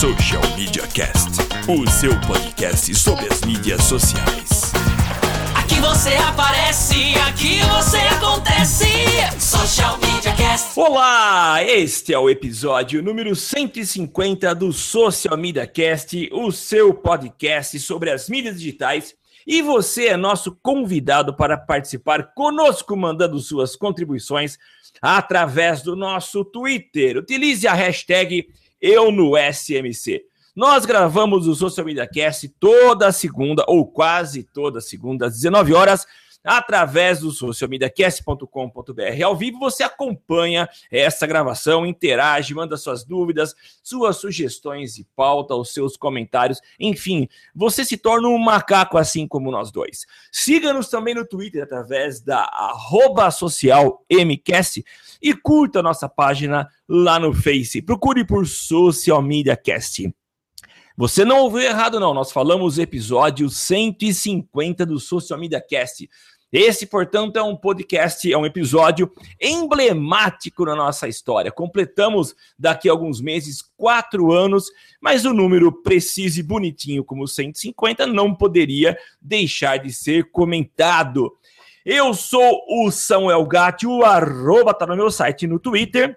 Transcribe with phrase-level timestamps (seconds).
[0.00, 1.28] Social Media Cast,
[1.68, 4.72] o seu podcast sobre as mídias sociais.
[5.54, 8.86] Aqui você aparece, aqui você acontece.
[9.38, 10.80] Social Media Cast.
[10.80, 18.08] Olá, este é o episódio número 150 do Social Media Cast, o seu podcast sobre
[18.10, 19.14] as mídias digitais.
[19.46, 24.56] E você é nosso convidado para participar conosco, mandando suas contribuições
[25.02, 27.18] através do nosso Twitter.
[27.18, 28.48] Utilize a hashtag
[28.80, 30.22] eu no SMC.
[30.54, 36.06] Nós gravamos o Social Media Cast toda segunda, ou quase toda segunda, às 19 horas,
[36.44, 39.24] através do socialmediacast.com.br.
[39.24, 45.72] Ao vivo você acompanha essa gravação, interage, manda suas dúvidas, suas sugestões e pauta, os
[45.72, 50.06] seus comentários, enfim, você se torna um macaco assim como nós dois.
[50.32, 54.84] Siga-nos também no Twitter através da arroba social MCast
[55.22, 57.82] e curta a nossa página lá no Face.
[57.82, 60.12] Procure por Social Media Cast.
[61.00, 62.12] Você não ouviu errado, não.
[62.12, 66.06] Nós falamos episódio 150 do Social Media Cast.
[66.52, 71.50] Esse, portanto, é um podcast, é um episódio emblemático na nossa história.
[71.50, 74.66] Completamos daqui a alguns meses quatro anos,
[75.00, 81.32] mas o número preciso e bonitinho como 150 não poderia deixar de ser comentado.
[81.82, 86.14] Eu sou o Samuel Gatti, o arroba tá no meu site no Twitter.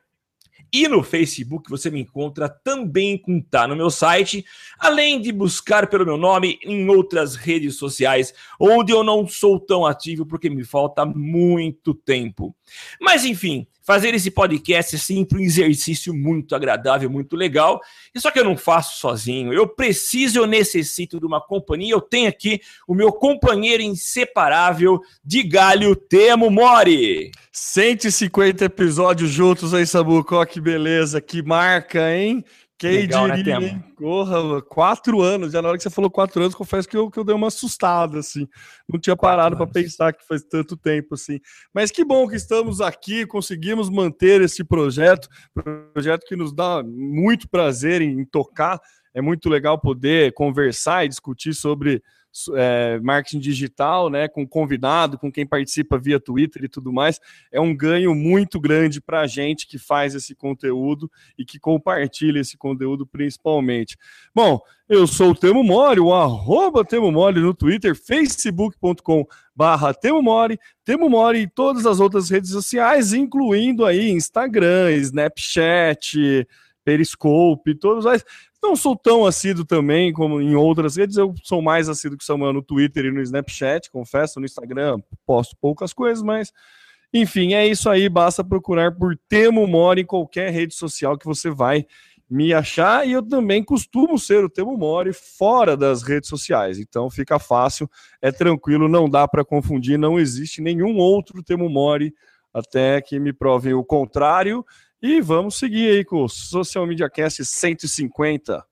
[0.73, 4.43] E no Facebook você me encontra também com tá no meu site,
[4.79, 9.85] além de buscar pelo meu nome em outras redes sociais, onde eu não sou tão
[9.85, 12.55] ativo porque me falta muito tempo.
[12.99, 17.81] Mas enfim, fazer esse podcast é sempre um exercício muito agradável, muito legal.
[18.15, 19.53] E só que eu não faço sozinho.
[19.53, 21.93] Eu preciso, eu necessito de uma companhia.
[21.93, 27.31] Eu tenho aqui o meu companheiro inseparável de galho, Temo Mori.
[27.51, 30.43] 150 episódios juntos aí, Sabuco.
[30.45, 32.43] Que beleza, que marca, hein?
[32.77, 33.83] Quem Legal, diria, né?
[33.97, 35.53] Porra, quatro anos.
[35.53, 37.47] Já na hora que você falou quatro anos, confesso que eu, que eu dei uma
[37.47, 38.47] assustada, assim.
[38.91, 41.39] Não tinha parado para pensar que faz tanto tempo, assim.
[41.73, 45.29] Mas que bom que estamos aqui, conseguimos manter esse projeto,
[45.93, 48.79] projeto que nos dá muito prazer em, em tocar.
[49.13, 52.01] É muito legal poder conversar e discutir sobre
[52.55, 57.19] é, marketing digital, né, com convidado, com quem participa via Twitter e tudo mais,
[57.51, 62.39] é um ganho muito grande para a gente que faz esse conteúdo e que compartilha
[62.39, 63.97] esse conteúdo principalmente.
[64.33, 70.21] Bom, eu sou o Temo Mori, o arroba Temo Mori no Twitter, facebook.com barra Temo
[70.21, 76.47] Mori, Temo Mori e todas as outras redes sociais, incluindo aí Instagram, Snapchat,
[76.83, 78.23] Periscope, todos mais.
[78.61, 82.53] Não sou tão assíduo também como em outras redes, eu sou mais assíduo que Samuel
[82.53, 86.51] no Twitter e no Snapchat, confesso, no Instagram posto poucas coisas, mas
[87.13, 91.49] enfim, é isso aí, basta procurar por Temo Mori em qualquer rede social que você
[91.49, 91.85] vai
[92.29, 97.09] me achar, e eu também costumo ser o Temo Mori fora das redes sociais, então
[97.09, 97.87] fica fácil,
[98.19, 102.11] é tranquilo, não dá para confundir, não existe nenhum outro Temo Mori
[102.51, 104.65] até que me provem o contrário,
[105.03, 108.65] e vamos seguir aí com o Social Media Cast 150.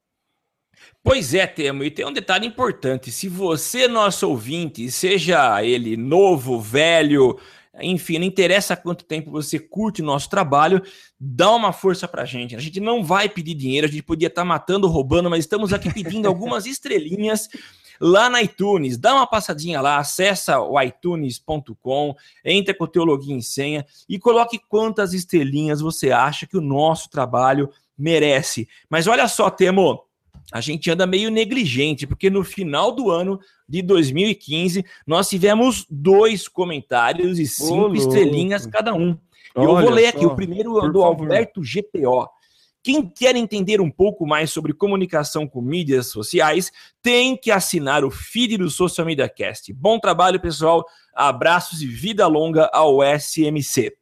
[1.03, 6.57] Pois é, Temo, e tem um detalhe importante: se você, nosso ouvinte, seja ele novo,
[6.57, 7.37] velho,
[7.81, 10.81] enfim, não interessa quanto tempo você curte o nosso trabalho,
[11.19, 12.55] dá uma força pra gente.
[12.55, 15.73] A gente não vai pedir dinheiro, a gente podia estar tá matando, roubando, mas estamos
[15.73, 17.49] aqui pedindo algumas estrelinhas
[18.01, 18.97] lá na iTunes.
[18.97, 24.17] Dá uma passadinha lá, acessa o iTunes.com, entra com o teu login e senha e
[24.17, 28.67] coloque quantas estrelinhas você acha que o nosso trabalho merece.
[28.89, 30.03] Mas olha só, Temo,
[30.51, 33.39] a gente anda meio negligente, porque no final do ano
[33.69, 39.17] de 2015 nós tivemos dois comentários e cinco estrelinhas cada um.
[39.55, 42.27] Eu vou ler aqui, o primeiro é do Alberto GPO.
[42.83, 48.09] Quem quer entender um pouco mais sobre comunicação com mídias sociais, tem que assinar o
[48.09, 49.71] feed do Social Media Cast.
[49.73, 50.83] Bom trabalho, pessoal.
[51.13, 53.93] Abraços e vida longa ao SMC.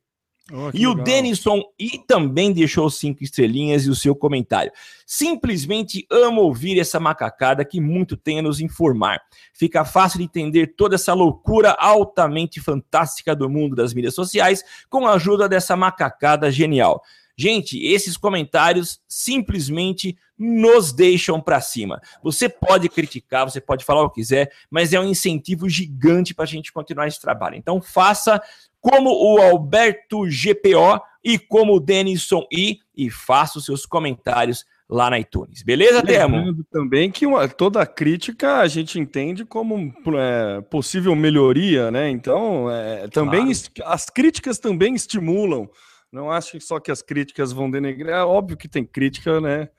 [0.51, 0.91] Oh, e legal.
[0.91, 4.71] o Denison e também deixou cinco estrelinhas e o seu comentário.
[5.05, 9.21] Simplesmente amo ouvir essa macacada que muito tem a nos informar.
[9.53, 15.05] Fica fácil de entender toda essa loucura altamente fantástica do mundo das mídias sociais com
[15.05, 17.01] a ajuda dessa macacada genial.
[17.39, 22.01] Gente, esses comentários simplesmente nos deixam para cima.
[22.21, 26.43] Você pode criticar, você pode falar o que quiser, mas é um incentivo gigante para
[26.43, 27.55] a gente continuar esse trabalho.
[27.55, 28.41] Então faça
[28.81, 35.09] como o Alberto GPO e como o Denison I e faça os seus comentários lá
[35.09, 35.63] na iTunes.
[35.63, 36.61] Beleza, Temo?
[36.69, 42.09] Também que uma, toda crítica a gente entende como é, possível melhoria, né?
[42.09, 43.93] Então, é, também claro.
[43.93, 45.69] as críticas também estimulam.
[46.11, 48.21] Não acho só que as críticas vão denegrar.
[48.21, 49.69] É óbvio que tem crítica, né?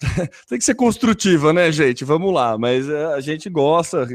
[0.48, 2.04] tem que ser construtiva, né, gente?
[2.04, 2.56] Vamos lá.
[2.58, 4.06] Mas é, a gente gosta,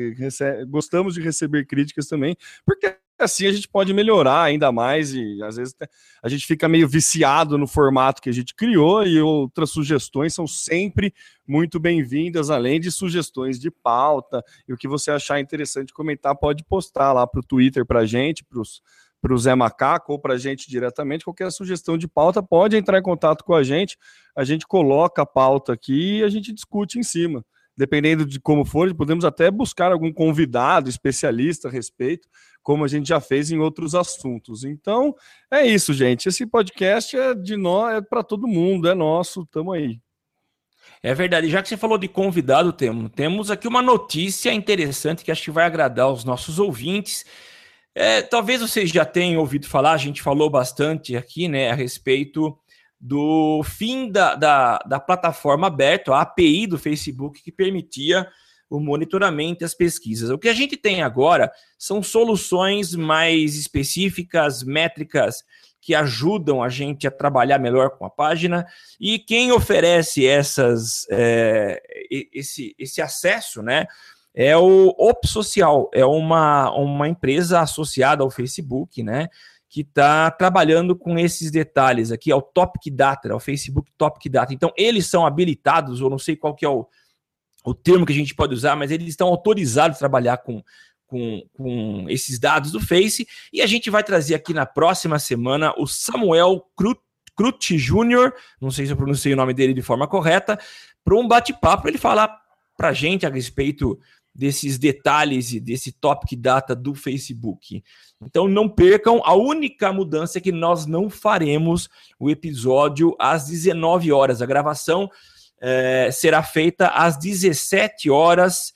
[0.67, 2.35] gostamos de receber críticas também,
[2.65, 5.73] porque assim a gente pode melhorar ainda mais e às vezes
[6.21, 10.45] a gente fica meio viciado no formato que a gente criou e outras sugestões são
[10.45, 11.13] sempre
[11.47, 16.63] muito bem-vindas, além de sugestões de pauta e o que você achar interessante comentar pode
[16.65, 18.59] postar lá para o Twitter para a gente, para
[19.33, 23.04] o Zé Macaco ou para a gente diretamente, qualquer sugestão de pauta pode entrar em
[23.04, 23.98] contato com a gente,
[24.36, 27.44] a gente coloca a pauta aqui e a gente discute em cima
[27.77, 32.27] dependendo de como for, podemos até buscar algum convidado especialista a respeito,
[32.63, 34.63] como a gente já fez em outros assuntos.
[34.63, 35.13] Então,
[35.51, 36.27] é isso, gente.
[36.27, 40.00] Esse podcast é de nós, é para todo mundo, é nosso, tamo aí.
[41.04, 41.50] É verdade.
[41.50, 45.51] Já que você falou de convidado, temos, temos aqui uma notícia interessante que acho que
[45.51, 47.25] vai agradar os nossos ouvintes.
[47.97, 52.57] É, talvez vocês já tenham ouvido falar, a gente falou bastante aqui, né, a respeito
[53.00, 58.27] do fim da, da, da plataforma aberta, a API do Facebook, que permitia
[58.69, 60.30] o monitoramento e as pesquisas.
[60.30, 65.44] O que a gente tem agora são soluções mais específicas, métricas,
[65.80, 68.65] que ajudam a gente a trabalhar melhor com a página.
[69.00, 71.80] E quem oferece essas, é,
[72.33, 73.86] esse, esse acesso, né?
[74.36, 79.30] É o Op Social, é uma, uma empresa associada ao Facebook, né?
[79.76, 84.32] que está trabalhando com esses detalhes aqui, é o Topic Data, é o Facebook Topic
[84.32, 84.54] Data.
[84.54, 86.88] Então, eles são habilitados, ou não sei qual que é o,
[87.66, 90.64] o termo que a gente pode usar, mas eles estão autorizados a trabalhar com,
[91.06, 93.28] com, com esses dados do Face.
[93.52, 98.86] E a gente vai trazer aqui na próxima semana o Samuel Crut, Jr., não sei
[98.86, 100.58] se eu pronunciei o nome dele de forma correta,
[101.04, 102.34] para um bate-papo, ele falar
[102.78, 104.00] para a gente a respeito
[104.36, 107.82] desses detalhes e desse topic data do Facebook.
[108.22, 111.90] Então não percam, a única mudança é que nós não faremos
[112.20, 114.42] o episódio às 19 horas.
[114.42, 115.10] A gravação
[115.62, 118.74] é, será feita às 17 horas.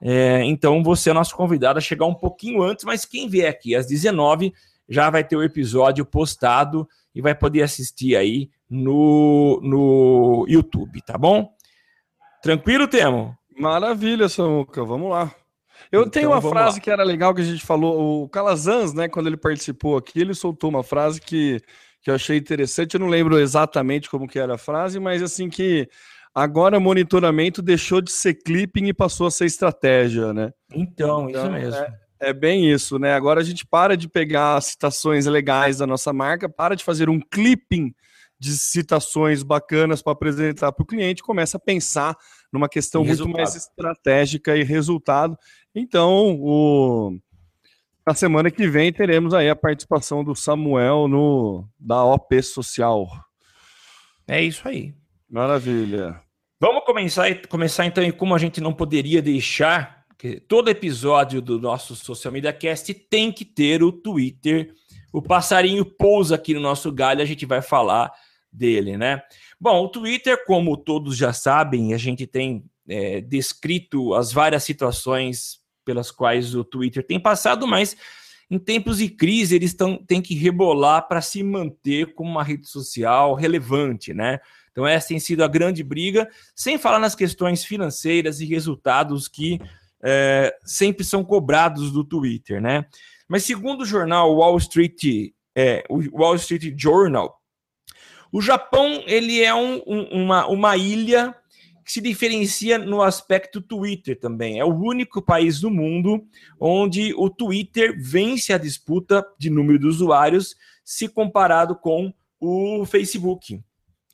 [0.00, 3.74] É, então você é nosso convidado a chegar um pouquinho antes, mas quem vier aqui
[3.74, 4.52] às 19
[4.88, 11.16] já vai ter o episódio postado e vai poder assistir aí no, no YouTube, tá
[11.18, 11.50] bom?
[12.42, 13.36] Tranquilo, Temo?
[13.58, 15.34] Maravilha, Samuca, vamos lá.
[15.90, 16.82] Eu então, tenho uma frase lá.
[16.82, 20.34] que era legal que a gente falou, o Calazans, né, quando ele participou aqui, ele
[20.34, 21.60] soltou uma frase que,
[22.02, 25.48] que eu achei interessante, eu não lembro exatamente como que era a frase, mas assim
[25.48, 25.88] que
[26.34, 30.52] agora monitoramento deixou de ser clipping e passou a ser estratégia, né?
[30.72, 31.80] Então, então isso mesmo.
[31.80, 33.14] É, é bem isso, né?
[33.14, 37.20] Agora a gente para de pegar citações legais da nossa marca, para de fazer um
[37.20, 37.94] clipping
[38.38, 42.16] de citações bacanas para apresentar para o cliente, começa a pensar
[42.52, 45.36] numa questão muito mais estratégica e resultado.
[45.74, 47.18] Então, o...
[48.06, 53.06] na semana que vem teremos aí a participação do Samuel no da OP Social.
[54.26, 54.94] É isso aí.
[55.28, 56.20] Maravilha.
[56.60, 61.60] Vamos começar, começar então e como a gente não poderia deixar que todo episódio do
[61.60, 64.74] nosso Social Media Cast tem que ter o Twitter.
[65.12, 68.12] O passarinho pousa aqui no nosso galho, a gente vai falar
[68.52, 69.22] dele, né?
[69.60, 75.58] Bom, o Twitter, como todos já sabem, a gente tem é, descrito as várias situações
[75.84, 77.96] pelas quais o Twitter tem passado, mas
[78.50, 83.34] em tempos de crise eles têm que rebolar para se manter como uma rede social
[83.34, 84.38] relevante, né?
[84.70, 89.58] Então essa tem sido a grande briga, sem falar nas questões financeiras e resultados que
[90.02, 92.86] é, sempre são cobrados do Twitter, né?
[93.28, 97.37] Mas segundo o jornal Wall Street, é, o Wall Street Journal,
[98.32, 101.34] o Japão ele é um, um, uma, uma ilha
[101.84, 104.58] que se diferencia no aspecto Twitter também.
[104.58, 106.22] É o único país do mundo
[106.60, 110.54] onde o Twitter vence a disputa de número de usuários
[110.84, 113.60] se comparado com o Facebook.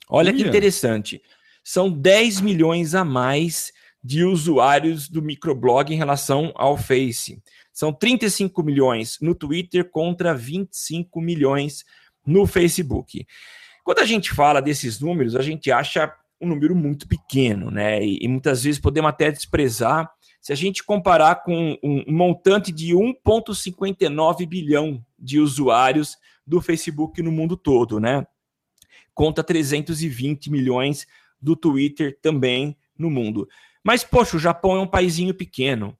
[0.09, 1.21] Olha que interessante.
[1.63, 7.41] São 10 milhões a mais de usuários do microblog em relação ao Face.
[7.73, 11.83] São 35 milhões no Twitter contra 25 milhões
[12.25, 13.25] no Facebook.
[13.85, 18.03] Quando a gente fala desses números, a gente acha um número muito pequeno, né?
[18.03, 20.11] E, e muitas vezes podemos até desprezar
[20.41, 27.31] se a gente comparar com um, montante de 1,59 bilhão de usuários do Facebook no
[27.31, 28.27] mundo todo, né?
[29.15, 31.07] conta 320 milhões
[31.41, 33.47] do Twitter também no mundo.
[33.83, 35.97] Mas, poxa, o Japão é um paísinho pequeno.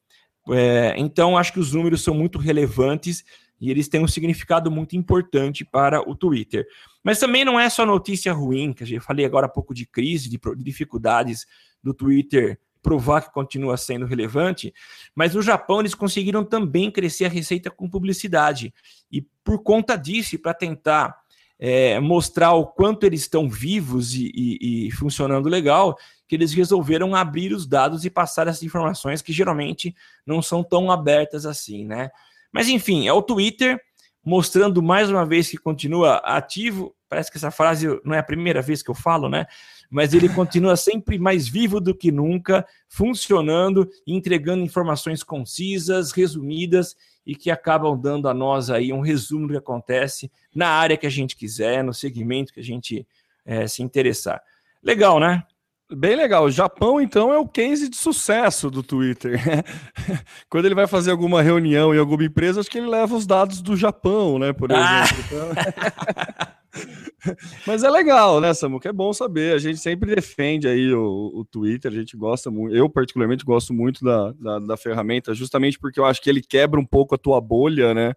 [0.49, 3.23] É, então, acho que os números são muito relevantes
[3.59, 6.67] e eles têm um significado muito importante para o Twitter.
[7.03, 10.29] Mas também não é só notícia ruim, que eu falei agora há pouco de crise,
[10.29, 11.45] de, de dificuldades
[11.83, 14.71] do Twitter provar que continua sendo relevante,
[15.15, 18.71] mas no Japão eles conseguiram também crescer a receita com publicidade.
[19.11, 21.15] E por conta disso, para tentar
[21.57, 27.15] é, mostrar o quanto eles estão vivos e, e, e, funcionando legal, que eles resolveram
[27.15, 32.09] abrir os dados e passar essas informações que geralmente não são tão abertas assim, né?
[32.51, 33.79] Mas enfim, é o Twitter
[34.25, 36.95] mostrando mais uma vez que continua ativo.
[37.07, 39.45] Parece que essa frase não é a primeira vez que eu falo, né?
[39.89, 47.35] Mas ele continua sempre mais vivo do que nunca, funcionando, entregando informações concisas, resumidas e
[47.35, 51.11] que acabam dando a nós aí um resumo do que acontece na área que a
[51.11, 53.07] gente quiser, no segmento que a gente
[53.45, 54.41] é, se interessar.
[54.81, 55.43] Legal, né?
[55.91, 56.45] Bem legal.
[56.45, 59.39] O Japão, então, é o case de sucesso do Twitter.
[60.49, 63.61] Quando ele vai fazer alguma reunião em alguma empresa, acho que ele leva os dados
[63.61, 64.51] do Japão, né?
[64.51, 65.03] Por ah!
[65.03, 65.37] exemplo.
[65.55, 66.55] Ah.
[67.65, 68.89] Mas é legal, né, Samuca?
[68.89, 69.55] É bom saber.
[69.55, 72.75] A gente sempre defende aí o, o Twitter, a gente gosta muito.
[72.75, 76.79] Eu, particularmente, gosto muito da, da, da, ferramenta, justamente porque eu acho que ele quebra
[76.79, 78.13] um pouco a tua bolha, né?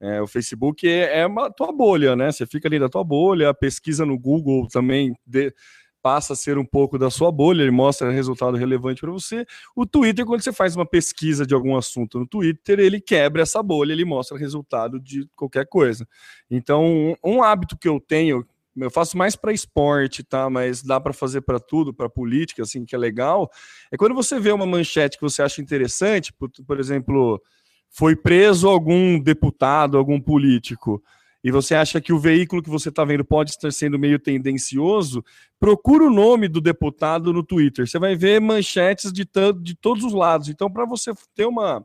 [0.00, 2.32] É, o Facebook é, é uma tua bolha, né?
[2.32, 5.14] Você fica ali da tua bolha, a pesquisa no Google também.
[5.26, 5.52] De
[6.04, 9.46] passa a ser um pouco da sua bolha, ele mostra resultado relevante para você.
[9.74, 13.62] O Twitter, quando você faz uma pesquisa de algum assunto no Twitter, ele quebra essa
[13.62, 16.06] bolha, ele mostra resultado de qualquer coisa.
[16.50, 18.46] Então, um, hábito que eu tenho,
[18.76, 20.50] eu faço mais para esporte, tá?
[20.50, 23.50] Mas dá para fazer para tudo, para política, assim, que é legal.
[23.90, 27.40] É quando você vê uma manchete que você acha interessante, por, por exemplo,
[27.88, 31.02] foi preso algum deputado, algum político
[31.44, 35.22] e você acha que o veículo que você está vendo pode estar sendo meio tendencioso,
[35.60, 37.86] procura o nome do deputado no Twitter.
[37.86, 39.28] Você vai ver manchetes de,
[39.60, 40.48] de todos os lados.
[40.48, 41.84] Então, para você ter uma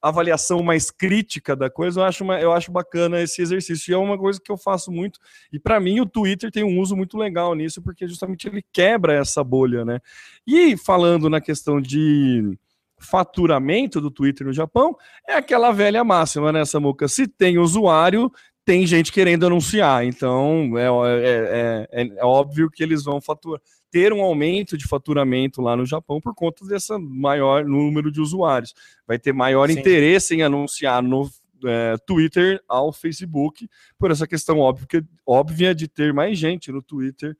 [0.00, 3.90] avaliação mais crítica da coisa, eu acho, uma, eu acho bacana esse exercício.
[3.90, 5.18] E é uma coisa que eu faço muito.
[5.52, 9.14] E para mim, o Twitter tem um uso muito legal nisso, porque justamente ele quebra
[9.14, 9.98] essa bolha, né?
[10.46, 12.56] E falando na questão de
[13.02, 14.96] faturamento do Twitter no Japão,
[15.28, 17.08] é aquela velha máxima, né, Samuca?
[17.08, 18.30] Se tem usuário,
[18.64, 20.04] tem gente querendo anunciar.
[20.04, 25.60] Então, é, é, é, é, óbvio que eles vão faturar, ter um aumento de faturamento
[25.60, 28.74] lá no Japão por conta desse maior número de usuários.
[29.06, 29.78] Vai ter maior Sim.
[29.78, 31.28] interesse em anunciar no
[31.64, 37.36] é, Twitter ao Facebook, por essa questão óbvia, óbvia de ter mais gente no Twitter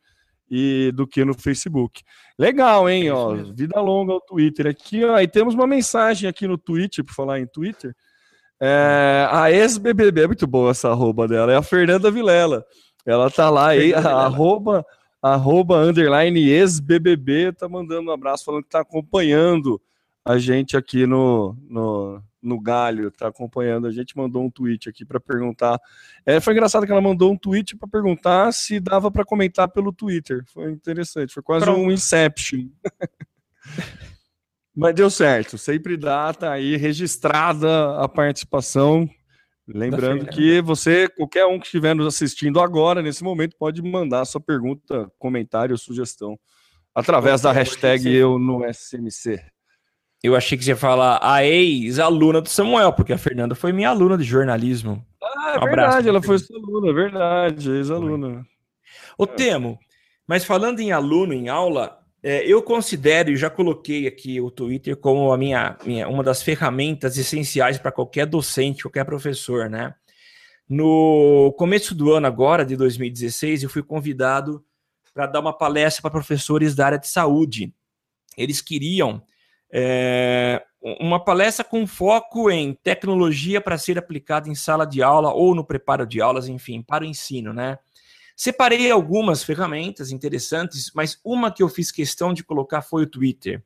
[0.50, 2.02] e do que no Facebook.
[2.38, 3.10] Legal, hein?
[3.10, 4.66] ó, vida longa ao Twitter.
[4.66, 7.94] Aqui, ó, e temos uma mensagem aqui no Twitter, por falar em Twitter.
[8.64, 12.64] É, a ex-BBB, é muito boa essa arroba dela, é a Fernanda Vilela.
[13.04, 14.86] Ela tá lá aí, arroba,
[15.20, 19.82] arroba, underline ex-BBB, tá mandando um abraço, falando que tá acompanhando
[20.24, 23.88] a gente aqui no, no, no Galho, tá acompanhando.
[23.88, 25.80] A gente mandou um tweet aqui para perguntar.
[26.24, 29.92] É, foi engraçado que ela mandou um tweet para perguntar se dava para comentar pelo
[29.92, 30.44] Twitter.
[30.46, 31.80] Foi interessante, foi quase Pronto.
[31.80, 32.68] um Inception.
[34.74, 39.08] Mas deu certo, sempre dá, tá aí registrada a participação.
[39.68, 44.40] Lembrando que você, qualquer um que estiver nos assistindo agora, nesse momento, pode mandar sua
[44.40, 46.38] pergunta, comentário, sugestão
[46.94, 49.42] através da hashtag eu no SMC.
[50.22, 53.88] Eu achei que você ia falar a ex-aluna do Samuel, porque a Fernanda foi minha
[53.88, 55.04] aluna de jornalismo.
[55.20, 58.46] Ah, é um verdade, ela foi sua aluna, é verdade, ex-aluna.
[59.18, 59.78] Ô, Temo,
[60.26, 64.96] mas falando em aluno em aula, é, eu considero e já coloquei aqui o Twitter
[64.96, 69.94] como a minha, minha uma das ferramentas essenciais para qualquer docente, qualquer professor, né?
[70.68, 74.64] No começo do ano agora, de 2016, eu fui convidado
[75.12, 77.74] para dar uma palestra para professores da área de saúde.
[78.36, 79.22] Eles queriam
[79.70, 85.54] é, uma palestra com foco em tecnologia para ser aplicada em sala de aula ou
[85.54, 87.78] no preparo de aulas, enfim, para o ensino, né?
[88.36, 93.62] Separei algumas ferramentas interessantes, mas uma que eu fiz questão de colocar foi o Twitter.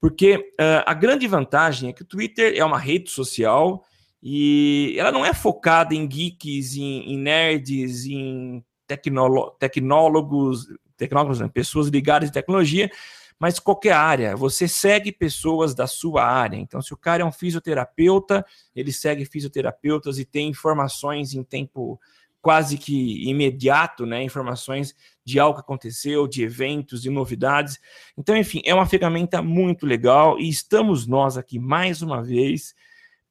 [0.00, 3.84] Porque uh, a grande vantagem é que o Twitter é uma rede social
[4.22, 12.28] e ela não é focada em geeks, em, em nerds, em tecnólogos, tecnólogos, pessoas ligadas
[12.28, 12.90] em tecnologia,
[13.38, 14.36] mas qualquer área.
[14.36, 16.56] Você segue pessoas da sua área.
[16.56, 18.44] Então, se o cara é um fisioterapeuta,
[18.74, 22.00] ele segue fisioterapeutas e tem informações em tempo
[22.46, 24.22] quase que imediato, né?
[24.22, 27.80] Informações de algo que aconteceu, de eventos, de novidades.
[28.16, 32.72] Então, enfim, é uma ferramenta muito legal e estamos nós aqui mais uma vez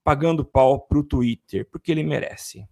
[0.03, 2.67] pagando pau para o Twitter, porque ele merece.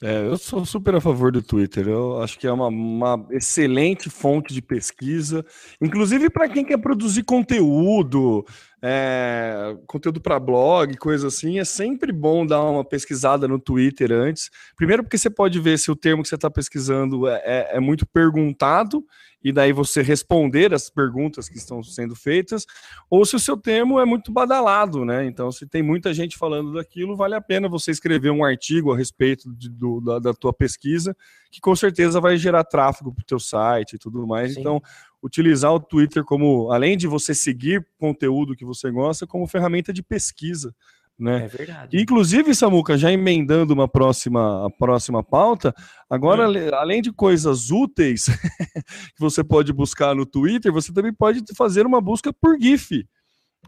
[0.00, 1.88] É, eu sou super a favor do Twitter.
[1.88, 5.44] Eu acho que é uma, uma excelente fonte de pesquisa,
[5.80, 8.46] inclusive para quem quer produzir conteúdo,
[8.82, 11.58] é, conteúdo para blog, coisa assim.
[11.58, 14.50] É sempre bom dar uma pesquisada no Twitter antes.
[14.76, 17.80] Primeiro, porque você pode ver se o termo que você está pesquisando é, é, é
[17.80, 19.04] muito perguntado
[19.46, 22.66] e daí você responder as perguntas que estão sendo feitas,
[23.08, 25.24] ou se o seu termo é muito badalado, né?
[25.24, 28.96] Então, se tem muita gente falando daquilo, vale a pena você escrever um artigo a
[28.96, 31.16] respeito de, do, da, da, tua pesquisa,
[31.48, 34.54] que com certeza vai gerar tráfego para o teu site e tudo mais.
[34.54, 34.60] Sim.
[34.60, 34.82] Então,
[35.22, 40.02] utilizar o Twitter como, além de você seguir conteúdo que você gosta, como ferramenta de
[40.02, 40.74] pesquisa.
[41.18, 41.44] Né?
[41.44, 41.98] É verdade.
[41.98, 45.74] Inclusive, Samuca, já emendando uma próxima, a próxima pauta,
[46.10, 46.74] agora, é.
[46.74, 48.26] além de coisas úteis
[49.16, 53.06] que você pode buscar no Twitter, você também pode fazer uma busca por GIF.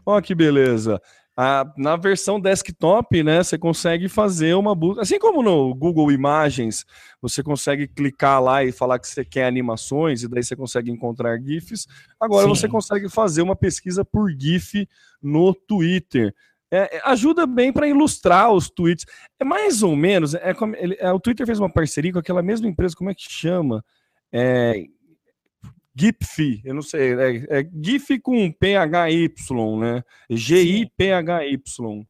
[0.05, 1.01] Olha que beleza.
[1.77, 5.01] Na versão desktop, né, você consegue fazer uma busca.
[5.01, 6.85] Assim como no Google Imagens,
[7.21, 11.39] você consegue clicar lá e falar que você quer animações, e daí você consegue encontrar
[11.39, 11.87] GIFs.
[12.19, 12.49] Agora Sim.
[12.49, 14.85] você consegue fazer uma pesquisa por GIF
[15.21, 16.33] no Twitter.
[16.71, 19.05] É, é, ajuda bem para ilustrar os tweets.
[19.39, 20.33] É mais ou menos.
[20.35, 23.15] É, como, ele, é, o Twitter fez uma parceria com aquela mesma empresa, como é
[23.15, 23.83] que chama?
[24.31, 24.83] É,
[25.99, 29.33] GIPFI, eu não sei, é, é GIF com PHY,
[29.79, 30.03] né?
[30.29, 32.05] G-I-P-H-Y.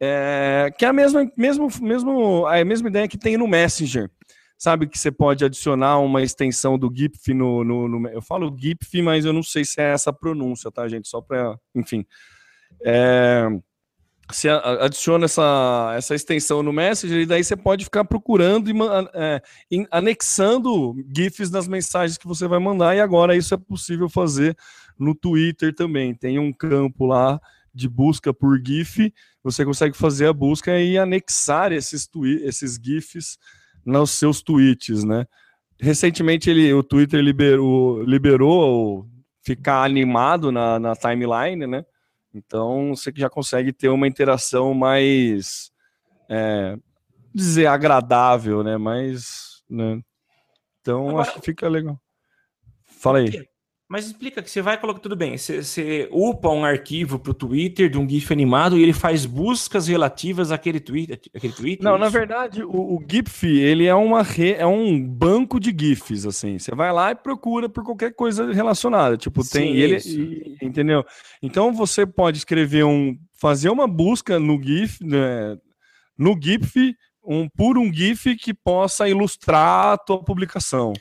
[0.00, 4.10] É, que é a mesma, mesmo, mesmo, a mesma ideia que tem no Messenger.
[4.56, 9.02] Sabe que você pode adicionar uma extensão do GIPF no, no, no Eu falo GIPF,
[9.02, 11.08] mas eu não sei se é essa pronúncia, tá, gente?
[11.08, 11.56] Só para.
[11.74, 12.04] Enfim.
[12.84, 13.46] É,
[14.30, 18.74] você adiciona essa, essa extensão no Messenger e daí você pode ficar procurando e
[19.14, 19.42] é,
[19.90, 22.94] anexando GIFs nas mensagens que você vai mandar.
[22.94, 24.54] E agora isso é possível fazer
[24.98, 26.14] no Twitter também.
[26.14, 27.40] Tem um campo lá
[27.74, 29.12] de busca por GIF.
[29.42, 32.08] Você consegue fazer a busca e anexar esses,
[32.42, 33.38] esses GIFs
[33.84, 35.26] nos seus tweets, né?
[35.80, 39.08] Recentemente ele, o Twitter liberou, liberou
[39.42, 41.84] ficar animado na, na timeline, né?
[42.38, 45.70] Então você já consegue ter uma interação mais
[46.28, 46.76] é,
[47.34, 48.76] dizer agradável, né?
[48.76, 50.00] Mais, né?
[50.80, 52.00] Então Agora, acho que fica legal.
[52.84, 53.46] Fala aí.
[53.88, 55.38] Mas explica que você vai colocar tudo bem.
[55.38, 59.24] Você, você upa um arquivo para o Twitter de um GIF animado e ele faz
[59.24, 61.30] buscas relativas àquele tweet.
[61.34, 62.00] Àquele tweet Não, isso?
[62.00, 66.58] na verdade, o, o GIF ele é uma re, é um banco de GIFs assim.
[66.58, 69.16] Você vai lá e procura por qualquer coisa relacionada.
[69.16, 71.02] Tipo Sim, tem ele, e, entendeu?
[71.42, 75.56] Então você pode escrever um, fazer uma busca no GIF, né,
[76.16, 80.92] no GIF, um por um GIF que possa ilustrar a tua publicação.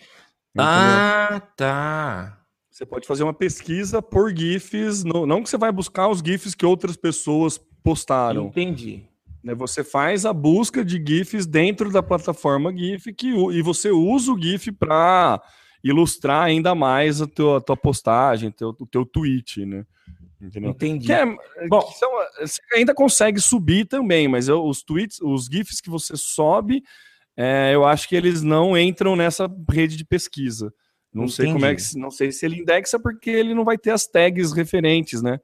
[0.55, 0.65] Entendeu?
[0.65, 2.37] Ah, tá.
[2.77, 6.63] Você pode fazer uma pesquisa por GIFs, não que você vai buscar os GIFs que
[6.63, 8.49] outras pessoas postaram.
[8.49, 9.03] Entendi.
[9.43, 14.31] Né, você faz a busca de GIFs dentro da plataforma GIF que, e você usa
[14.31, 15.41] o GIF para
[15.83, 19.83] ilustrar ainda mais a tua, a tua postagem, teu, o teu tweet, né?
[20.39, 20.69] Entendeu?
[20.69, 21.11] Entendi.
[21.11, 21.25] É,
[21.67, 26.15] Bom, são, você ainda consegue subir também, mas eu, os tweets, os GIFs que você
[26.15, 26.83] sobe,
[27.35, 30.71] é, eu acho que eles não entram nessa rede de pesquisa.
[31.13, 31.35] Não Entendi.
[31.35, 34.05] sei como é que, não sei se ele indexa porque ele não vai ter as
[34.05, 35.39] tags referentes, né?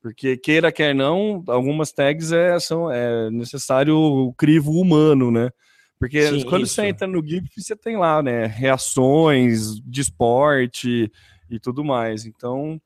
[0.00, 5.50] Porque queira quer não, algumas tags é, são é necessário o crivo humano, né?
[5.98, 6.74] Porque Sim, quando isso.
[6.74, 11.10] você entra no GIF, você tem lá, né, reações de esporte
[11.50, 12.24] e tudo mais.
[12.24, 12.80] Então,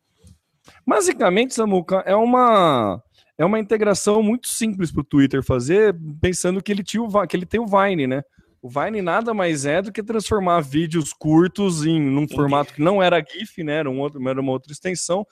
[0.87, 3.03] basicamente, Samuca, é uma
[3.37, 7.37] é uma integração muito simples para o Twitter fazer, pensando que ele tinha o, que
[7.37, 8.23] ele tem o Vine, né?
[8.62, 13.03] O Vine nada mais é do que transformar vídeos curtos em num formato que não
[13.03, 13.79] era GIF, né?
[13.79, 15.27] Era, um outro, era uma outra extensão,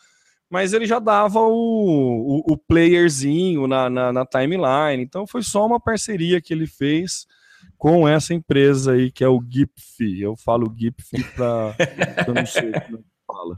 [0.51, 5.01] mas ele já dava o, o, o playerzinho na, na, na, timeline.
[5.01, 7.25] Então foi só uma parceria que ele fez
[7.79, 10.21] com essa empresa aí, que é o GIF.
[10.21, 11.77] Eu falo GIF para.
[12.27, 13.57] eu não sei como é fala.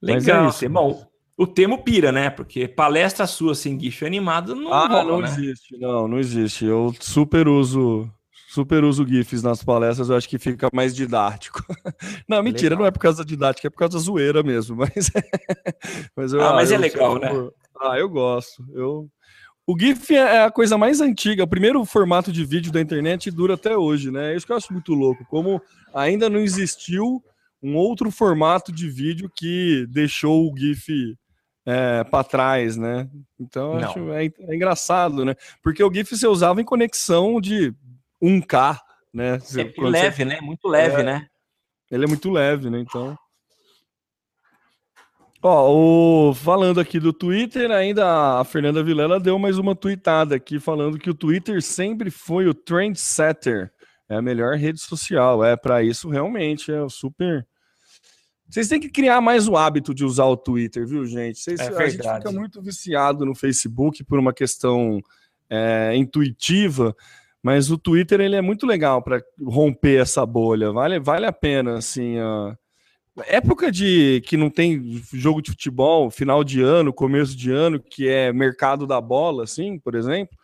[0.00, 0.44] Legal.
[0.44, 0.72] Mas é isso.
[0.72, 1.11] Bom,
[1.42, 2.30] o termo pira, né?
[2.30, 5.28] Porque palestra sua sem GIF animado não Ah, rola, não né?
[5.28, 6.64] existe, não, não existe.
[6.64, 8.08] Eu super uso
[8.48, 11.64] super uso GIFs nas palestras, eu acho que fica mais didático.
[12.28, 12.80] não, mentira, legal.
[12.80, 15.10] não é por causa da didática, é por causa da zoeira mesmo, mas
[16.14, 17.30] mas, eu, ah, mas é legal, né?
[17.80, 18.64] Ah, eu gosto.
[18.74, 19.08] Eu
[19.66, 23.54] o GIF é a coisa mais antiga, o primeiro formato de vídeo da internet dura
[23.54, 24.32] até hoje, né?
[24.32, 25.62] É isso que eu acho muito louco, como
[25.94, 27.22] ainda não existiu
[27.62, 31.16] um outro formato de vídeo que deixou o GIF
[31.64, 33.08] é, para trás, né?
[33.38, 35.34] Então acho, é, é, engraçado, né?
[35.62, 37.74] Porque o GIF você usava em conexão de
[38.22, 38.78] 1K,
[39.12, 39.38] né?
[39.56, 40.24] É leve, você...
[40.24, 40.40] né?
[40.40, 41.26] Muito leve, é, né?
[41.90, 42.80] Ele é muito leve, né?
[42.80, 43.16] Então.
[45.44, 45.72] Ó,
[46.30, 50.98] o, falando aqui do Twitter, ainda a Fernanda Vilela deu mais uma tweetada aqui falando
[50.98, 53.72] que o Twitter sempre foi o trendsetter.
[54.08, 55.44] É a melhor rede social.
[55.44, 57.46] É para isso realmente é o super.
[58.52, 61.38] Vocês têm que criar mais o hábito de usar o Twitter, viu, gente?
[61.38, 65.00] Vocês, é a gente fica muito viciado no Facebook por uma questão
[65.48, 66.94] é, intuitiva,
[67.42, 70.70] mas o Twitter ele é muito legal para romper essa bolha.
[70.70, 72.20] Vale, vale a pena, assim.
[72.20, 72.54] Uh,
[73.26, 78.06] Época de que não tem jogo de futebol, final de ano, começo de ano, que
[78.06, 80.36] é mercado da bola, assim, por exemplo.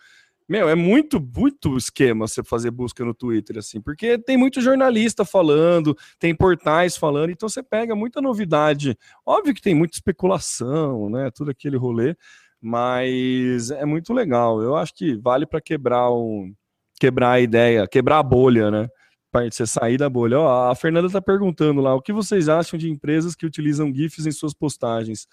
[0.48, 5.24] Meu, é muito, muito esquema você fazer busca no Twitter, assim, porque tem muito jornalista
[5.24, 8.96] falando, tem portais falando, então você pega muita novidade.
[9.26, 11.30] Óbvio que tem muita especulação, né?
[11.34, 12.16] Tudo aquele rolê,
[12.60, 14.62] mas é muito legal.
[14.62, 16.54] Eu acho que vale para quebrar um,
[16.98, 18.88] quebrar a ideia, quebrar a bolha, né?
[19.30, 20.38] parte você sair da bolha.
[20.40, 24.26] Ó, a Fernanda está perguntando lá, o que vocês acham de empresas que utilizam GIFs
[24.26, 25.26] em suas postagens?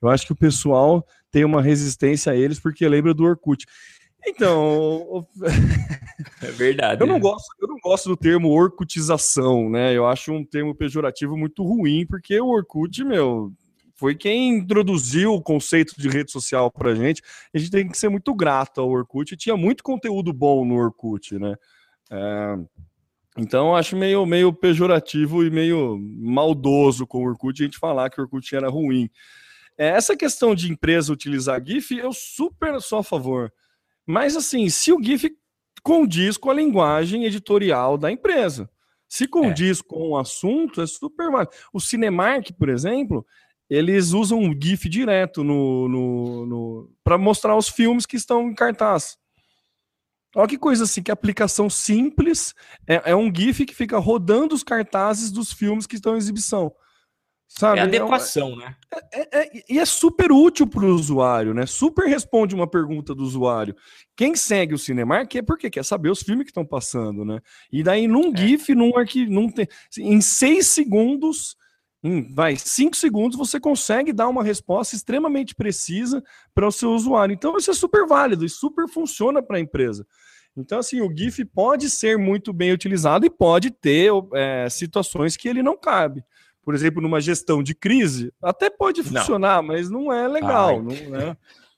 [0.00, 3.66] Eu acho que o pessoal tem uma resistência a eles porque lembra do Orkut.
[4.26, 5.26] Então,
[6.42, 7.02] é verdade.
[7.02, 7.20] Eu não né?
[7.20, 9.96] gosto, eu não gosto do termo orcutização, né?
[9.96, 13.52] Eu acho um termo pejorativo muito ruim, porque o Orkut, meu,
[13.94, 17.22] foi quem introduziu o conceito de rede social pra gente.
[17.52, 19.36] A gente tem que ser muito grato ao Orkut.
[19.36, 21.56] Tinha muito conteúdo bom no Orkut, né?
[22.10, 22.58] É,
[23.36, 28.20] então, acho meio, meio pejorativo e meio maldoso com o Orkut a gente falar que
[28.20, 29.08] o Orkut era ruim.
[29.76, 33.52] É, essa questão de empresa utilizar GIF, eu super sou a favor.
[34.08, 35.30] Mas, assim, se o GIF
[35.82, 38.70] condiz com a linguagem editorial da empresa.
[39.08, 39.82] Se condiz é.
[39.86, 41.52] com o assunto, é super válido.
[41.72, 43.26] O Cinemark, por exemplo,
[43.70, 48.54] eles usam um GIF direto no, no, no para mostrar os filmes que estão em
[48.54, 49.16] cartaz.
[50.34, 52.54] Olha que coisa assim, que aplicação simples.
[52.86, 56.72] É, é, um GIF que fica rodando os cartazes dos filmes que estão em exibição.
[57.48, 57.80] Sabe?
[57.80, 58.76] É adequação, é né?
[59.10, 61.64] É, é, e é super útil para o usuário, né?
[61.64, 63.74] Super responde uma pergunta do usuário.
[64.14, 67.40] Quem segue o Cinemark é porque quer saber os filmes que estão passando, né?
[67.72, 68.36] E daí num é.
[68.36, 69.66] GIF, num arquivo, num tem,
[69.98, 71.56] em seis segundos,
[72.04, 76.22] em, vai, cinco segundos, você consegue dar uma resposta extremamente precisa
[76.54, 77.32] para o seu usuário.
[77.32, 80.06] Então isso é super válido e super funciona para a empresa.
[80.54, 85.48] Então, assim, o GIF pode ser muito bem utilizado e pode ter é, situações que
[85.48, 86.22] ele não cabe.
[86.68, 89.68] Por exemplo, numa gestão de crise, até pode funcionar, não.
[89.68, 90.82] mas não é legal.
[90.82, 91.34] Não, né?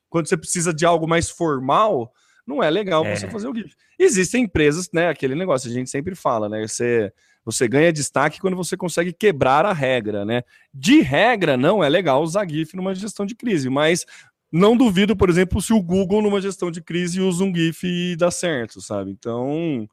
[0.08, 2.12] Quando você precisa de algo mais formal,
[2.44, 3.14] não é legal é.
[3.14, 3.72] você fazer o GIF.
[3.96, 5.08] Existem empresas, né?
[5.08, 6.66] Aquele negócio, a gente sempre fala, né?
[6.66, 7.12] Você,
[7.44, 10.42] você ganha destaque quando você consegue quebrar a regra, né?
[10.74, 14.04] De regra, não é legal usar GIF numa gestão de crise, mas
[14.50, 18.16] não duvido, por exemplo, se o Google, numa gestão de crise, usa um GIF e
[18.16, 19.12] dá certo, sabe?
[19.12, 19.88] Então,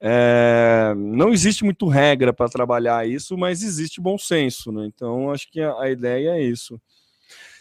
[0.00, 4.86] é, não existe muito regra para trabalhar isso, mas existe bom senso, né?
[4.86, 6.80] Então, acho que a, a ideia é isso.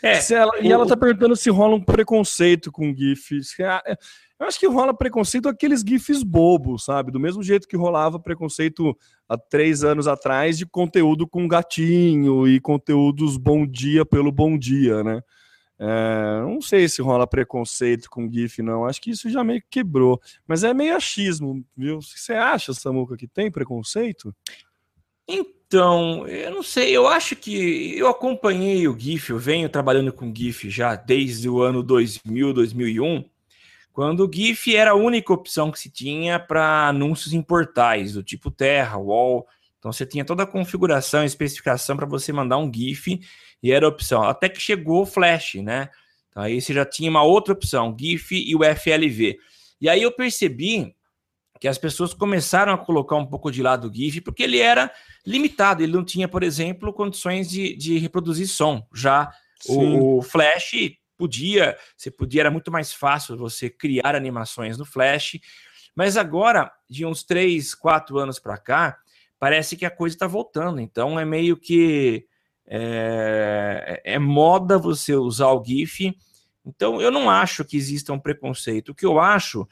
[0.04, 0.52] É, ela.
[0.62, 3.60] E ela está perguntando se rola um preconceito com GIFs.
[3.60, 3.98] É,
[4.40, 7.12] eu acho que rola preconceito aqueles GIFs bobos, sabe?
[7.12, 8.96] Do mesmo jeito que rolava preconceito
[9.28, 15.04] há três anos atrás de conteúdo com gatinho e conteúdos bom dia pelo bom dia,
[15.04, 15.22] né?
[15.78, 18.86] É, não sei se rola preconceito com GIF, não.
[18.86, 20.22] Acho que isso já meio que quebrou.
[20.48, 22.02] Mas é meio achismo, viu?
[22.02, 24.34] Você acha, Samuca, que tem preconceito?
[25.28, 26.96] Então, eu não sei.
[26.96, 31.62] Eu acho que eu acompanhei o GIF, eu venho trabalhando com GIF já desde o
[31.62, 33.26] ano 2000, 2001,
[33.92, 38.24] quando o GIF era a única opção que se tinha para anúncios em portais, do
[38.24, 39.48] tipo Terra, Wall.
[39.86, 43.22] Então, você tinha toda a configuração e especificação para você mandar um GIF
[43.62, 44.24] e era opção.
[44.24, 45.92] Até que chegou o Flash, né?
[46.28, 49.38] Então, aí você já tinha uma outra opção, GIF e o FLV.
[49.80, 50.96] E aí eu percebi
[51.62, 54.92] que as pessoas começaram a colocar um pouco de lado o GIF, porque ele era
[55.24, 58.84] limitado, ele não tinha, por exemplo, condições de, de reproduzir som.
[58.92, 59.32] Já
[59.68, 60.72] o, o, Flash
[61.16, 65.38] podia, você podia, era muito mais fácil você criar animações no Flash,
[65.96, 68.98] mas agora, de uns 3, 4 anos para cá,
[69.46, 72.26] parece que a coisa está voltando, então é meio que
[72.66, 76.18] é, é, moda você usar o GIF.
[76.66, 78.90] Então, eu não acho que exista um preconceito.
[78.90, 79.68] O que eu acho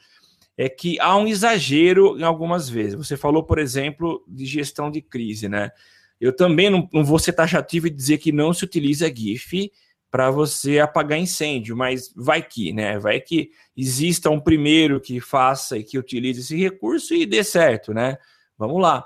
[0.56, 2.94] é que há um exagero em algumas vezes.
[2.94, 5.72] Você falou, por exemplo, de gestão de crise, né?
[6.20, 9.72] Eu também não, não vou ser taxativo e dizer que não se utiliza GIF
[10.08, 12.96] para você apagar incêndio, mas vai que, né?
[13.00, 17.92] Vai que exista um primeiro que faça e que utilize esse recurso e dê certo,
[17.92, 18.16] né?
[18.56, 19.04] Vamos lá.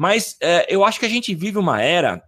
[0.00, 2.24] Mas é, eu acho que a gente vive uma era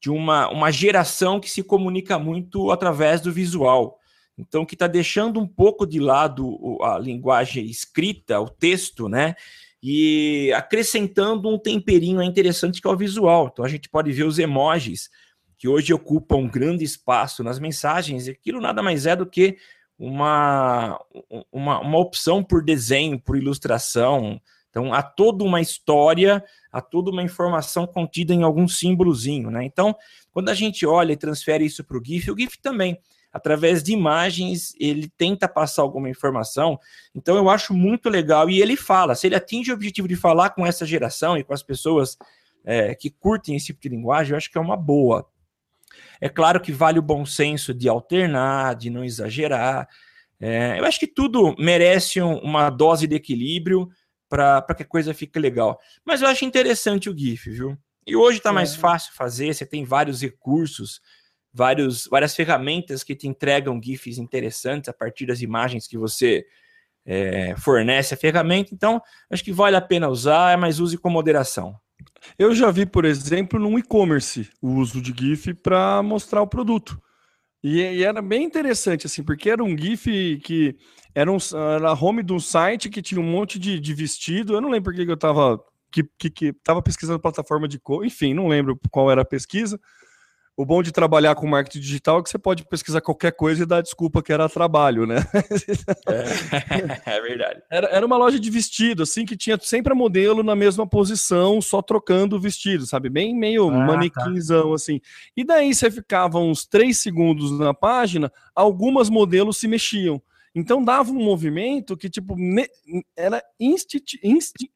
[0.00, 3.98] de uma, uma geração que se comunica muito através do visual.
[4.38, 9.34] Então, que está deixando um pouco de lado a linguagem escrita, o texto, né?
[9.82, 13.50] E acrescentando um temperinho interessante que é o visual.
[13.52, 15.10] Então, a gente pode ver os emojis,
[15.58, 19.56] que hoje ocupa um grande espaço nas mensagens, e aquilo nada mais é do que
[19.98, 20.96] uma,
[21.50, 24.40] uma, uma opção por desenho, por ilustração.
[24.72, 29.62] Então, há toda uma história, há toda uma informação contida em algum símbolozinho, né?
[29.66, 29.94] Então,
[30.32, 32.98] quando a gente olha e transfere isso para o GIF, o GIF também,
[33.30, 36.80] através de imagens, ele tenta passar alguma informação.
[37.14, 38.48] Então, eu acho muito legal.
[38.48, 41.52] E ele fala, se ele atinge o objetivo de falar com essa geração e com
[41.52, 42.16] as pessoas
[42.64, 45.28] é, que curtem esse tipo de linguagem, eu acho que é uma boa.
[46.18, 49.86] É claro que vale o bom senso de alternar, de não exagerar.
[50.40, 53.90] É, eu acho que tudo merece um, uma dose de equilíbrio
[54.32, 55.78] para que a coisa fique legal.
[56.02, 57.76] Mas eu acho interessante o GIF, viu?
[58.06, 58.78] E hoje está mais é.
[58.78, 61.02] fácil fazer, você tem vários recursos,
[61.52, 66.46] vários, várias ferramentas que te entregam GIFs interessantes a partir das imagens que você
[67.04, 68.74] é, fornece a ferramenta.
[68.74, 71.78] Então, acho que vale a pena usar, mas use com moderação.
[72.38, 76.98] Eu já vi, por exemplo, no e-commerce o uso de GIF para mostrar o produto.
[77.62, 80.76] E, e, era bem interessante, assim, porque era um GIF que
[81.14, 81.38] era, um,
[81.76, 84.54] era home de um site que tinha um monte de, de vestido.
[84.54, 88.34] Eu não lembro porque que eu estava que, que, que pesquisando plataforma de cor, enfim,
[88.34, 89.78] não lembro qual era a pesquisa.
[90.54, 93.66] O bom de trabalhar com marketing digital é que você pode pesquisar qualquer coisa e
[93.66, 95.16] dar desculpa que era trabalho, né?
[97.06, 97.62] É, é verdade.
[97.70, 101.62] Era, era, uma loja de vestido, assim, que tinha sempre a modelo na mesma posição,
[101.62, 103.08] só trocando o vestido, sabe?
[103.08, 104.74] Bem meio ah, manequinzão, tá.
[104.74, 105.00] assim.
[105.34, 110.20] E daí você ficava uns três segundos na página, algumas modelos se mexiam.
[110.54, 112.36] Então dava um movimento que, tipo,
[113.16, 114.20] era instintivo.
[114.22, 114.70] Instinct,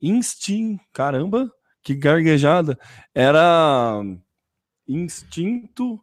[0.00, 1.50] instinct, caramba,
[1.82, 2.78] que garguejada.
[3.12, 4.04] Era
[4.88, 6.00] instinto.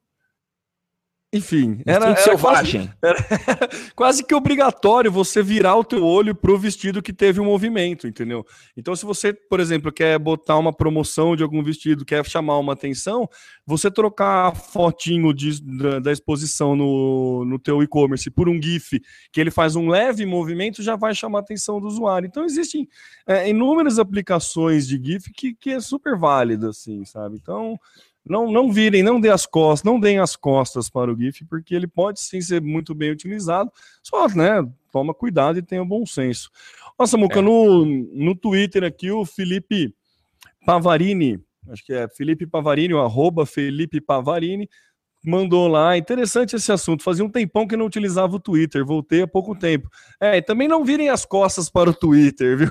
[1.34, 2.92] Enfim, era, era selvagem.
[3.02, 7.46] Quase, era quase que obrigatório você virar o teu olho pro vestido que teve um
[7.46, 8.46] movimento, entendeu?
[8.78, 12.74] Então, se você, por exemplo, quer botar uma promoção de algum vestido, quer chamar uma
[12.74, 13.28] atenção,
[13.66, 19.02] você trocar a fotinho de, da, da, exposição no, no teu e-commerce por um GIF,
[19.32, 22.28] que ele faz um leve movimento, já vai chamar a atenção do usuário.
[22.28, 22.88] Então, existem
[23.26, 27.38] é, inúmeras aplicações de GIF que, que é super válida, assim, sabe?
[27.42, 27.76] Então,
[28.26, 31.76] não, não virem, não dê as costas, não deem as costas para o GIF, porque
[31.76, 33.72] ele pode sim ser muito bem utilizado.
[34.02, 36.50] Só, né, toma cuidado e tenha bom senso.
[36.98, 37.42] Nossa, Muca, é.
[37.42, 39.94] no, no Twitter aqui, o Felipe
[40.66, 44.70] Pavarini, acho que é Felipe Pavarini, o arroba Felipe Pavarini,
[45.24, 45.98] mandou lá.
[45.98, 47.04] Interessante esse assunto.
[47.04, 49.90] Fazia um tempão que não utilizava o Twitter, voltei há pouco tempo.
[50.20, 52.70] É, e também não virem as costas para o Twitter, viu?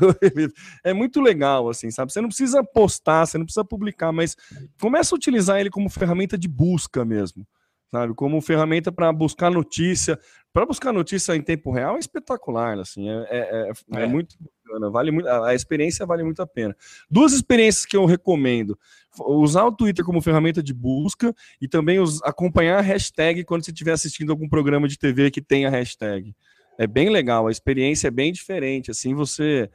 [0.85, 2.13] É muito legal, assim, sabe?
[2.13, 4.37] Você não precisa postar, você não precisa publicar, mas
[4.81, 7.47] começa a utilizar ele como ferramenta de busca mesmo,
[7.93, 8.15] sabe?
[8.15, 10.19] Como ferramenta para buscar notícia.
[10.51, 14.91] Para buscar notícia em tempo real é espetacular, assim, é, é, é, é muito bacana,
[14.91, 16.77] vale muito, a experiência vale muito a pena.
[17.11, 18.79] Duas experiências que eu recomendo
[19.19, 23.71] usar o Twitter como ferramenta de busca e também os, acompanhar a hashtag quando você
[23.71, 26.35] estiver assistindo algum programa de TV que tenha hashtag.
[26.79, 28.91] É bem legal, a experiência é bem diferente.
[28.91, 29.71] Assim você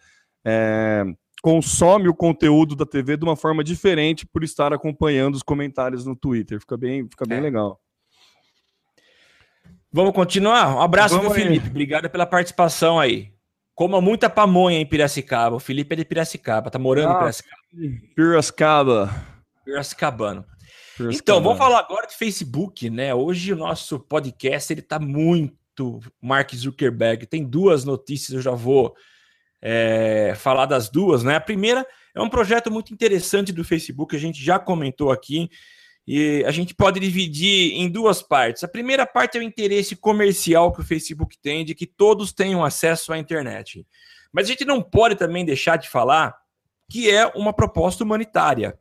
[0.46, 1.04] é,
[1.42, 6.16] consome o conteúdo da TV de uma forma diferente por estar acompanhando os comentários no
[6.16, 6.60] Twitter.
[6.60, 7.42] Fica bem, fica bem é.
[7.42, 7.82] legal.
[9.92, 10.76] Vamos continuar?
[10.76, 11.70] Um abraço, meu Felipe.
[11.70, 13.34] Obrigado pela participação aí.
[13.74, 15.56] Coma muita pamonha em Piracicaba.
[15.56, 17.62] O Felipe é de Piracicaba, tá morando ah, em Piracicaba.
[18.16, 19.26] Piracicaba.
[19.64, 20.46] Piracicabano.
[21.12, 23.14] Então, vamos falar agora de Facebook, né?
[23.14, 27.28] Hoje o nosso podcast ele tá muito Mark Zuckerberg.
[27.28, 28.96] Tem duas notícias, eu já vou
[29.62, 31.36] é, falar das duas, né?
[31.36, 35.50] A primeira é um projeto muito interessante do Facebook, a gente já comentou aqui,
[36.08, 38.64] e a gente pode dividir em duas partes.
[38.64, 42.64] A primeira parte é o interesse comercial que o Facebook tem de que todos tenham
[42.64, 43.86] acesso à internet.
[44.32, 46.34] Mas a gente não pode também deixar de falar
[46.90, 48.80] que é uma proposta humanitária.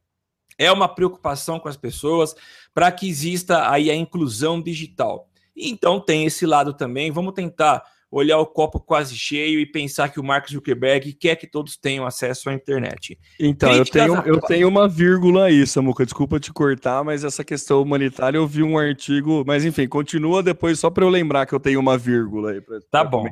[0.56, 2.32] É uma preocupação com as pessoas
[2.72, 5.28] para que exista aí a inclusão digital.
[5.56, 7.10] Então tem esse lado também.
[7.10, 11.46] Vamos tentar olhar o copo quase cheio e pensar que o Mark Zuckerberg quer que
[11.46, 13.18] todos tenham acesso à internet.
[13.38, 17.82] Então, eu tenho, eu tenho uma vírgula aí, Samuca, desculpa te cortar, mas essa questão
[17.82, 21.60] humanitária eu vi um artigo, mas enfim, continua depois só para eu lembrar que eu
[21.60, 22.60] tenho uma vírgula aí.
[22.60, 23.26] Pra, tá bom.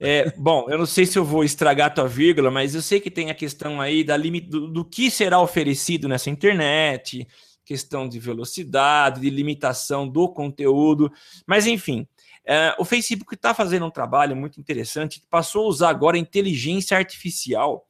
[0.00, 3.00] É, bom, eu não sei se eu vou estragar a tua vírgula, mas eu sei
[3.00, 7.26] que tem a questão aí da limite, do, do que será oferecido nessa internet,
[7.64, 11.12] questão de velocidade, de limitação do conteúdo,
[11.46, 12.06] mas enfim,
[12.50, 17.86] é, o Facebook está fazendo um trabalho muito interessante, passou a usar agora inteligência artificial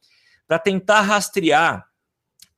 [0.48, 1.86] para tentar rastrear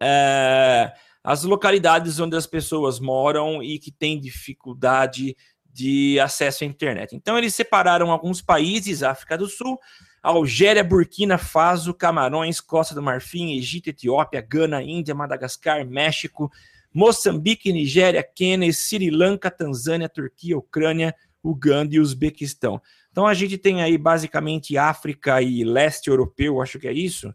[0.01, 5.37] é, as localidades onde as pessoas moram e que têm dificuldade
[5.71, 7.15] de acesso à internet.
[7.15, 9.79] Então, eles separaram alguns países, África do Sul,
[10.23, 16.51] Algéria, Burkina Faso, Camarões, Costa do Marfim, Egito, Etiópia, Gana, Índia, Madagascar, México,
[16.95, 22.81] Moçambique, Nigéria, Quênia, Sri Lanka, Tanzânia, Turquia, Ucrânia, Uganda e Uzbequistão.
[23.11, 27.35] Então a gente tem aí basicamente África e leste europeu, acho que é isso.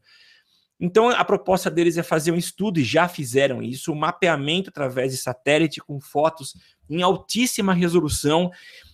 [0.79, 5.11] Então a proposta deles é fazer um estudo, e já fizeram isso, um mapeamento através
[5.11, 6.53] de satélite com fotos
[6.89, 8.51] em altíssima resolução,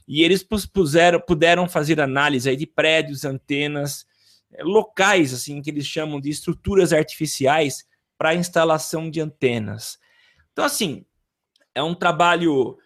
[0.07, 4.05] e eles puseram, puderam fazer análise aí de prédios, antenas,
[4.53, 7.85] eh, locais, assim, que eles chamam de estruturas artificiais
[8.17, 9.97] para instalação de antenas.
[10.51, 11.05] Então, assim,
[11.73, 12.77] é um trabalho,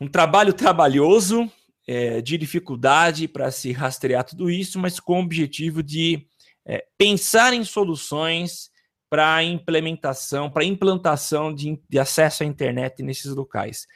[0.00, 1.50] um trabalho trabalhoso,
[1.88, 6.26] é, de dificuldade para se rastrear tudo isso, mas com o objetivo de
[6.66, 8.68] é, pensar em soluções
[9.08, 13.86] para implementação, para implantação de, de, acesso à internet nesses locais.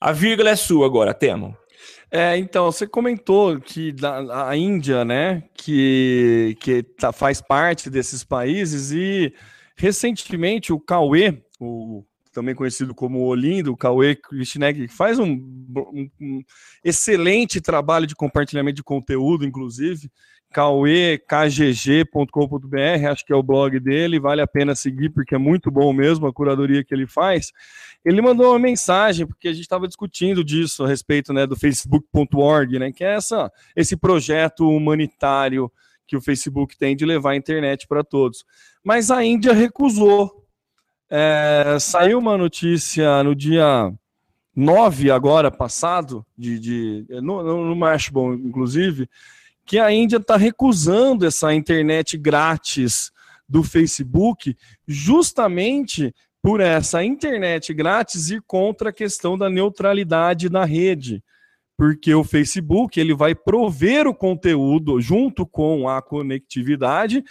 [0.00, 1.54] A vírgula é sua agora, Temo.
[2.10, 8.24] É, então, você comentou que da, a Índia, né, que, que tá, faz parte desses
[8.24, 9.34] países e
[9.76, 12.04] recentemente o Cauê, o
[12.38, 16.40] também conhecido como Olindo, Cauê Krishneg, faz um, um, um,
[16.84, 20.08] excelente trabalho de compartilhamento de conteúdo, inclusive,
[20.52, 25.92] cauekgg.com.br, acho que é o blog dele, vale a pena seguir porque é muito bom
[25.92, 27.50] mesmo a curadoria que ele faz.
[28.04, 32.78] Ele mandou uma mensagem porque a gente estava discutindo disso a respeito, né, do facebook.org,
[32.78, 35.68] né, que é essa esse projeto humanitário
[36.06, 38.44] que o Facebook tem de levar a internet para todos.
[38.84, 40.38] Mas a Índia recusou.
[41.10, 43.92] É, saiu uma notícia no dia
[44.54, 49.08] 9 agora passado, de, de no, no Mashbone, inclusive,
[49.64, 53.10] que a Índia está recusando essa internet grátis
[53.48, 61.22] do Facebook, justamente por essa internet grátis ir contra a questão da neutralidade da rede,
[61.76, 67.24] porque o Facebook ele vai prover o conteúdo junto com a conectividade,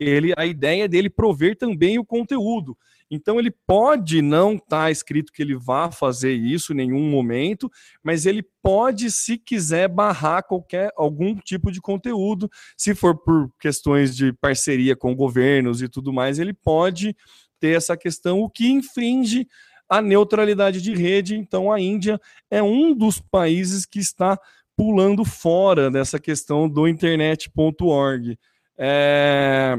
[0.00, 2.76] ele a ideia dele prover também o conteúdo.
[3.10, 7.70] Então ele pode não estar tá escrito que ele vá fazer isso em nenhum momento,
[8.02, 14.16] mas ele pode, se quiser, barrar qualquer algum tipo de conteúdo, se for por questões
[14.16, 17.14] de parceria com governos e tudo mais, ele pode
[17.60, 19.46] ter essa questão, o que infringe
[19.88, 21.36] a neutralidade de rede.
[21.36, 24.38] Então a Índia é um dos países que está
[24.76, 28.38] pulando fora dessa questão do internet.org.
[28.76, 29.78] É...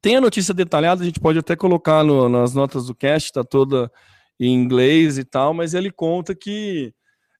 [0.00, 3.42] Tem a notícia detalhada, a gente pode até colocar no, nas notas do cast, está
[3.42, 3.90] toda
[4.38, 6.92] em inglês e tal, mas ele conta que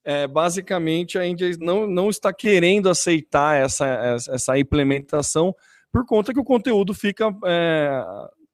[0.04, 3.86] é, basicamente a Índia não, não está querendo aceitar essa,
[4.28, 5.54] essa implementação
[5.92, 8.02] por conta que o conteúdo fica é,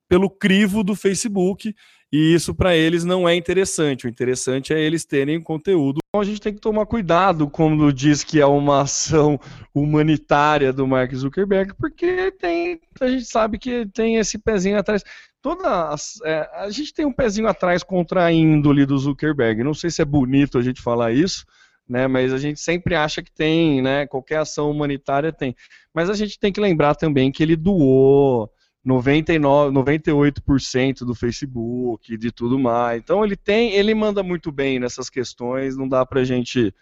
[0.09, 1.75] pelo crivo do Facebook
[2.13, 4.05] e isso para eles não é interessante.
[4.05, 6.01] O interessante é eles terem conteúdo.
[6.07, 9.41] Então a gente tem que tomar cuidado quando diz que é uma ação
[9.75, 15.03] humanitária do Mark Zuckerberg, porque tem, a gente sabe que tem esse pezinho atrás.
[15.41, 19.65] Toda é, a gente tem um pezinho atrás contra a índole do Zuckerberg.
[19.65, 21.47] Não sei se é bonito a gente falar isso,
[21.89, 22.07] né?
[22.07, 24.07] Mas a gente sempre acha que tem, né?
[24.07, 25.57] Qualquer ação humanitária tem.
[25.95, 28.51] Mas a gente tem que lembrar também que ele doou
[28.85, 33.01] 99, 98% do Facebook, de tudo mais.
[33.01, 36.75] Então ele tem, ele manda muito bem nessas questões, não dá pra gente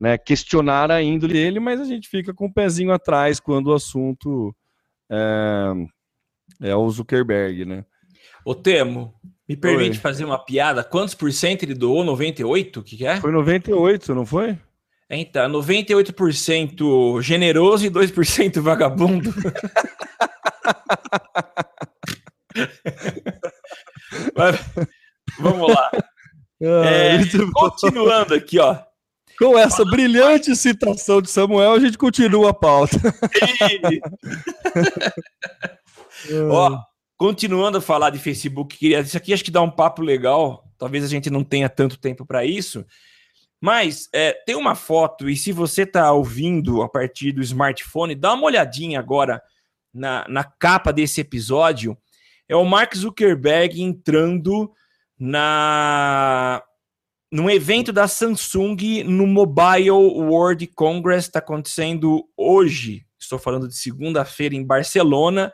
[0.00, 3.74] né, questionar a índole dele, mas a gente fica com o pezinho atrás quando o
[3.74, 4.54] assunto
[5.10, 5.72] é,
[6.60, 7.84] é o Zuckerberg, né?
[8.44, 9.14] Ô Temo,
[9.48, 10.02] me permite Oi.
[10.02, 10.82] fazer uma piada?
[10.82, 12.04] Quantos por cento ele doou?
[12.04, 12.80] 98?
[12.80, 13.16] O que, que é?
[13.20, 14.58] Foi 98, não foi?
[15.08, 19.32] Então, 98% generoso e 2% vagabundo.
[24.36, 24.60] Mas,
[25.38, 25.90] vamos lá.
[26.60, 27.18] É,
[27.52, 28.78] continuando aqui, ó.
[29.38, 32.96] Com essa brilhante citação de Samuel, a gente continua a pauta.
[36.48, 36.78] ó,
[37.16, 40.64] continuando a falar de Facebook, queria isso aqui acho que dá um papo legal.
[40.78, 42.84] Talvez a gente não tenha tanto tempo para isso.
[43.60, 48.34] Mas é, tem uma foto, e se você está ouvindo a partir do smartphone, dá
[48.34, 49.42] uma olhadinha agora
[49.94, 51.96] na, na capa desse episódio
[52.48, 54.70] é o Mark Zuckerberg entrando
[55.18, 56.62] na
[57.30, 63.04] num evento da Samsung no Mobile World Congress, está acontecendo hoje.
[63.18, 65.52] Estou falando de segunda-feira em Barcelona.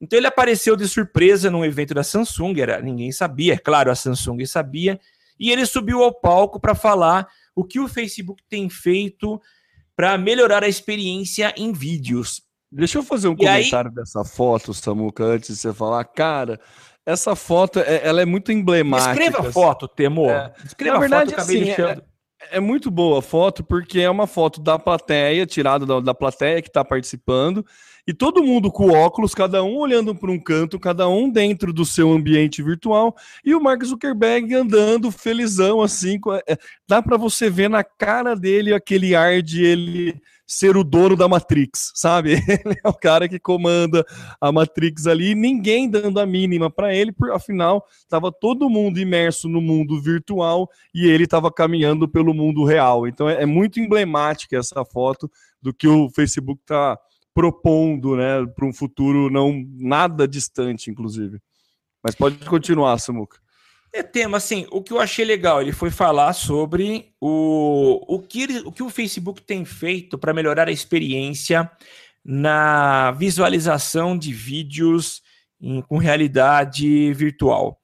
[0.00, 3.96] Então ele apareceu de surpresa num evento da Samsung, era, ninguém sabia, é claro, a
[3.96, 5.00] Samsung sabia,
[5.40, 9.40] e ele subiu ao palco para falar o que o Facebook tem feito
[9.96, 12.47] para melhorar a experiência em vídeos.
[12.70, 13.94] Deixa eu fazer um e comentário aí...
[13.94, 16.04] dessa foto, Samuca, antes de você falar.
[16.04, 16.60] Cara,
[17.04, 19.12] essa foto é, ela é muito emblemática.
[19.12, 20.30] Escreva a foto, Temor.
[20.30, 20.52] É.
[20.64, 22.02] Escreva Na verdade, foto, assim, é,
[22.50, 26.60] É muito boa a foto, porque é uma foto da plateia, tirada da, da plateia
[26.60, 27.64] que está participando,
[28.08, 31.84] e todo mundo com óculos, cada um olhando para um canto, cada um dentro do
[31.84, 36.18] seu ambiente virtual, e o Mark Zuckerberg andando felizão assim.
[36.48, 36.56] É,
[36.88, 41.28] dá para você ver na cara dele aquele ar de ele ser o dono da
[41.28, 42.32] Matrix, sabe?
[42.64, 44.02] Ele é o cara que comanda
[44.40, 49.46] a Matrix ali, ninguém dando a mínima para ele, por afinal estava todo mundo imerso
[49.46, 53.06] no mundo virtual e ele estava caminhando pelo mundo real.
[53.06, 55.30] Então é, é muito emblemática essa foto
[55.60, 56.98] do que o Facebook está
[57.38, 61.38] propondo, né, para um futuro não nada distante, inclusive.
[62.02, 63.38] Mas pode continuar, Samuca.
[63.92, 68.42] É tema, assim, o que eu achei legal, ele foi falar sobre o, o, que,
[68.42, 71.70] ele, o que o Facebook tem feito para melhorar a experiência
[72.24, 75.22] na visualização de vídeos
[75.60, 77.80] em, com realidade virtual.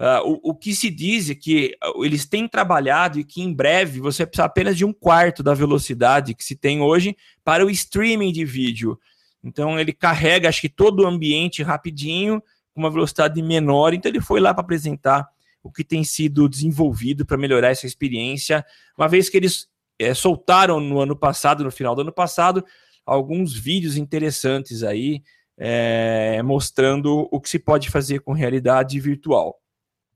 [0.00, 3.52] Uh, o, o, que se diz é que uh, eles têm trabalhado e que em
[3.52, 7.70] breve você precisa apenas de um quarto da velocidade que se tem hoje para o
[7.70, 8.96] streaming de vídeo.
[9.42, 12.40] Então ele carrega, acho que todo o ambiente rapidinho,
[12.72, 13.92] com uma velocidade menor.
[13.92, 15.28] Então ele foi lá para apresentar
[15.64, 18.64] o que tem sido desenvolvido para melhorar essa experiência,
[18.96, 19.66] uma vez que eles
[19.98, 22.64] é, soltaram no ano passado, no final do ano passado,
[23.04, 25.24] alguns vídeos interessantes aí
[25.58, 29.58] é, mostrando o que se pode fazer com realidade virtual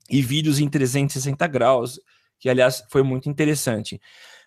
[0.09, 1.99] e vídeos em 360 graus,
[2.39, 3.99] que aliás foi muito interessante.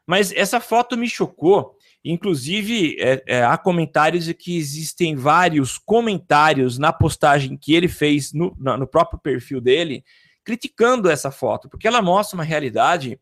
[0.06, 1.76] Mas essa foto me chocou.
[2.04, 8.32] Inclusive, é, é, há comentários de que existem vários comentários na postagem que ele fez
[8.32, 10.04] no, no próprio perfil dele,
[10.44, 13.18] criticando essa foto, porque ela mostra uma realidade.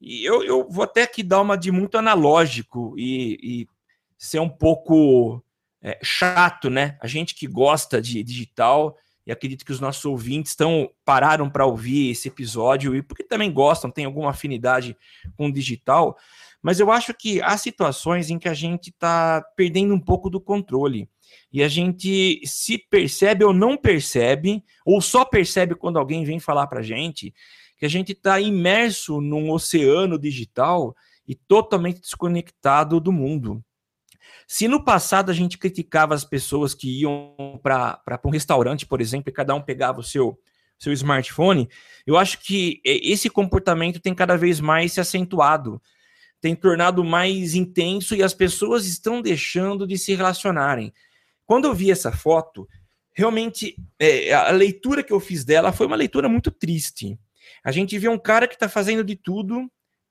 [0.00, 3.68] E eu, eu vou até aqui dar uma de muito analógico e, e
[4.16, 5.42] ser um pouco
[5.82, 6.96] é, chato, né?
[7.00, 8.96] A gente que gosta de digital
[9.26, 13.52] e acredito que os nossos ouvintes estão pararam para ouvir esse episódio e porque também
[13.52, 14.96] gostam, tem alguma afinidade
[15.36, 16.16] com o digital,
[16.62, 20.40] mas eu acho que há situações em que a gente está perdendo um pouco do
[20.40, 21.08] controle
[21.52, 26.66] e a gente se percebe ou não percebe, ou só percebe quando alguém vem falar
[26.66, 27.34] para a gente,
[27.78, 30.94] que a gente está imerso num oceano digital
[31.26, 33.62] e totalmente desconectado do mundo.
[34.46, 39.30] Se no passado a gente criticava as pessoas que iam para um restaurante, por exemplo,
[39.30, 40.38] e cada um pegava o seu,
[40.78, 41.68] seu smartphone,
[42.06, 45.82] eu acho que esse comportamento tem cada vez mais se acentuado,
[46.40, 50.92] tem tornado mais intenso e as pessoas estão deixando de se relacionarem.
[51.44, 52.68] Quando eu vi essa foto,
[53.12, 57.18] realmente é, a leitura que eu fiz dela foi uma leitura muito triste.
[57.64, 59.68] A gente vê um cara que está fazendo de tudo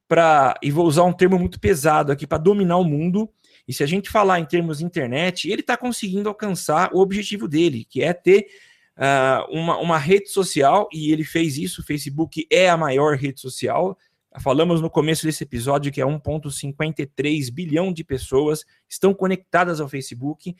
[0.09, 3.29] para, e vou usar um termo muito pesado aqui, para dominar o mundo
[3.67, 7.47] e se a gente falar em termos de internet, ele está conseguindo alcançar o objetivo
[7.47, 8.47] dele, que é ter
[8.95, 11.81] uh, uma, uma rede social, e ele fez isso.
[11.81, 13.97] O Facebook é a maior rede social.
[14.39, 20.55] Falamos no começo desse episódio que é 1,53 bilhão de pessoas estão conectadas ao Facebook.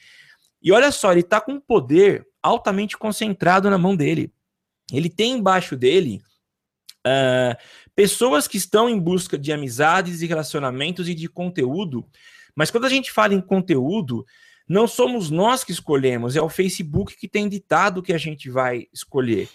[0.61, 4.31] E olha só, ele está com um poder altamente concentrado na mão dele.
[4.91, 6.21] Ele tem embaixo dele
[7.05, 7.55] uh,
[7.95, 12.05] pessoas que estão em busca de amizades e relacionamentos e de conteúdo
[12.55, 14.25] mas quando a gente fala em conteúdo,
[14.67, 18.49] não somos nós que escolhemos, é o Facebook que tem ditado o que a gente
[18.49, 19.49] vai escolher.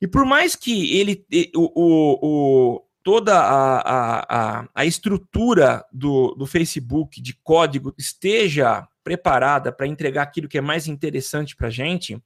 [0.00, 6.46] E por mais que ele, o, o, o toda a, a, a, estrutura do, do
[6.46, 12.22] Facebook de código esteja preparada para entregar aquilo que é mais interessante para a gente,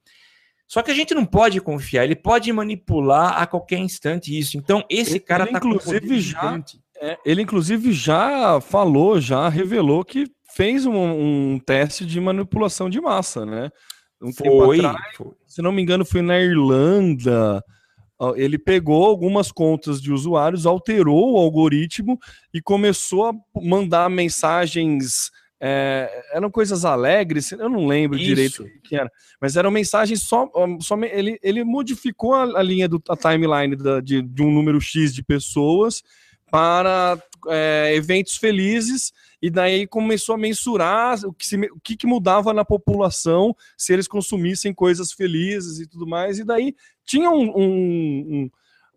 [0.66, 4.56] só que a gente não pode confiar, ele pode manipular a qualquer instante isso.
[4.56, 6.81] Então, esse ele, cara está inclusive já gigante.
[7.04, 13.00] É, ele, inclusive, já falou, já revelou que fez um, um teste de manipulação de
[13.00, 13.70] massa, né?
[14.22, 15.32] Um foi, atrás, foi.
[15.44, 17.60] Se não me engano, foi na Irlanda.
[18.36, 22.16] Ele pegou algumas contas de usuários, alterou o algoritmo
[22.54, 25.32] e começou a mandar mensagens.
[25.60, 28.26] É, eram coisas alegres, eu não lembro Isso.
[28.26, 30.48] direito o que era, mas eram mensagens só.
[30.80, 34.80] só ele, ele modificou a, a linha do a timeline da, de, de um número
[34.80, 36.02] X de pessoas
[36.52, 42.06] para é, eventos felizes e daí começou a mensurar o que, se, o que, que,
[42.06, 46.38] mudava na população se eles consumissem coisas felizes e tudo mais.
[46.38, 46.76] E daí
[47.06, 48.50] tinha um, um, um,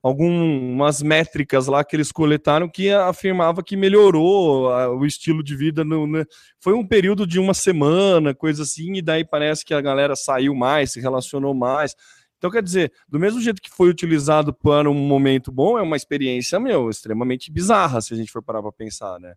[0.03, 5.85] algumas métricas lá que eles coletaram que afirmava que melhorou a, o estilo de vida.
[5.85, 6.25] No, né?
[6.59, 10.53] Foi um período de uma semana, coisa assim, e daí parece que a galera saiu
[10.53, 11.95] mais, se relacionou mais.
[12.37, 15.95] Então, quer dizer, do mesmo jeito que foi utilizado para um momento bom, é uma
[15.95, 19.33] experiência, meu, extremamente bizarra, se a gente for parar para pensar, né?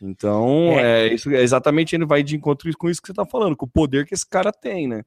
[0.00, 1.08] Então, é.
[1.08, 1.14] é.
[1.14, 3.70] isso é exatamente ele vai de encontro com isso que você está falando, com o
[3.70, 5.02] poder que esse cara tem, né?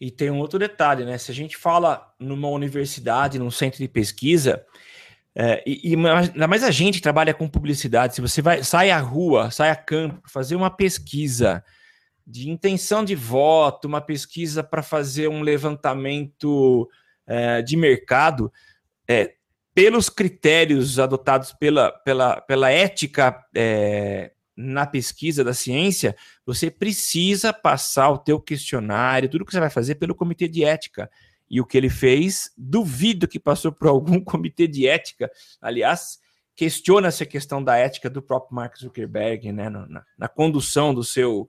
[0.00, 1.16] E tem um outro detalhe, né?
[1.18, 4.64] Se a gente fala numa universidade, num centro de pesquisa,
[5.34, 8.98] É, e, e ainda mais a gente trabalha com publicidade, se você vai, sai à
[8.98, 11.64] rua, sai a campo, fazer uma pesquisa
[12.26, 16.88] de intenção de voto, uma pesquisa para fazer um levantamento
[17.26, 18.52] é, de mercado,
[19.08, 19.34] é,
[19.74, 26.14] pelos critérios adotados pela, pela, pela ética é, na pesquisa da ciência,
[26.44, 31.10] você precisa passar o teu questionário, tudo que você vai fazer pelo comitê de ética.
[31.50, 35.30] E o que ele fez, duvido que passou por algum comitê de ética.
[35.60, 36.18] Aliás,
[36.54, 41.48] questiona-se a questão da ética do próprio Mark Zuckerberg, né, na, na condução do seu,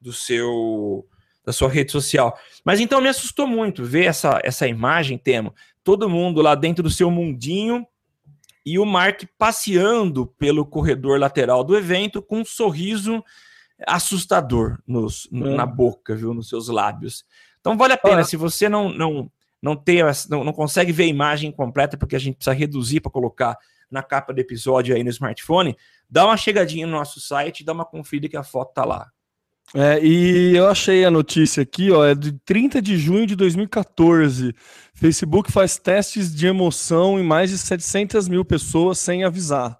[0.00, 1.06] do seu,
[1.44, 2.38] da sua rede social.
[2.64, 6.90] Mas então me assustou muito ver essa, essa imagem, Temo, todo mundo lá dentro do
[6.90, 7.86] seu mundinho
[8.64, 13.22] e o Mark passeando pelo corredor lateral do evento com um sorriso
[13.86, 15.36] assustador nos, é.
[15.36, 17.24] na boca, viu, nos seus lábios.
[17.60, 19.30] Então vale a pena, se você não não
[19.62, 23.10] não tem não, não consegue ver a imagem completa porque a gente precisa reduzir para
[23.10, 23.56] colocar
[23.90, 25.76] na capa do episódio aí no smartphone,
[26.10, 29.10] dá uma chegadinha no nosso site, dá uma conferida que a foto tá lá.
[29.74, 34.54] É, e eu achei a notícia aqui, ó, é de 30 de junho de 2014.
[34.94, 39.78] Facebook faz testes de emoção em mais de 700 mil pessoas sem avisar.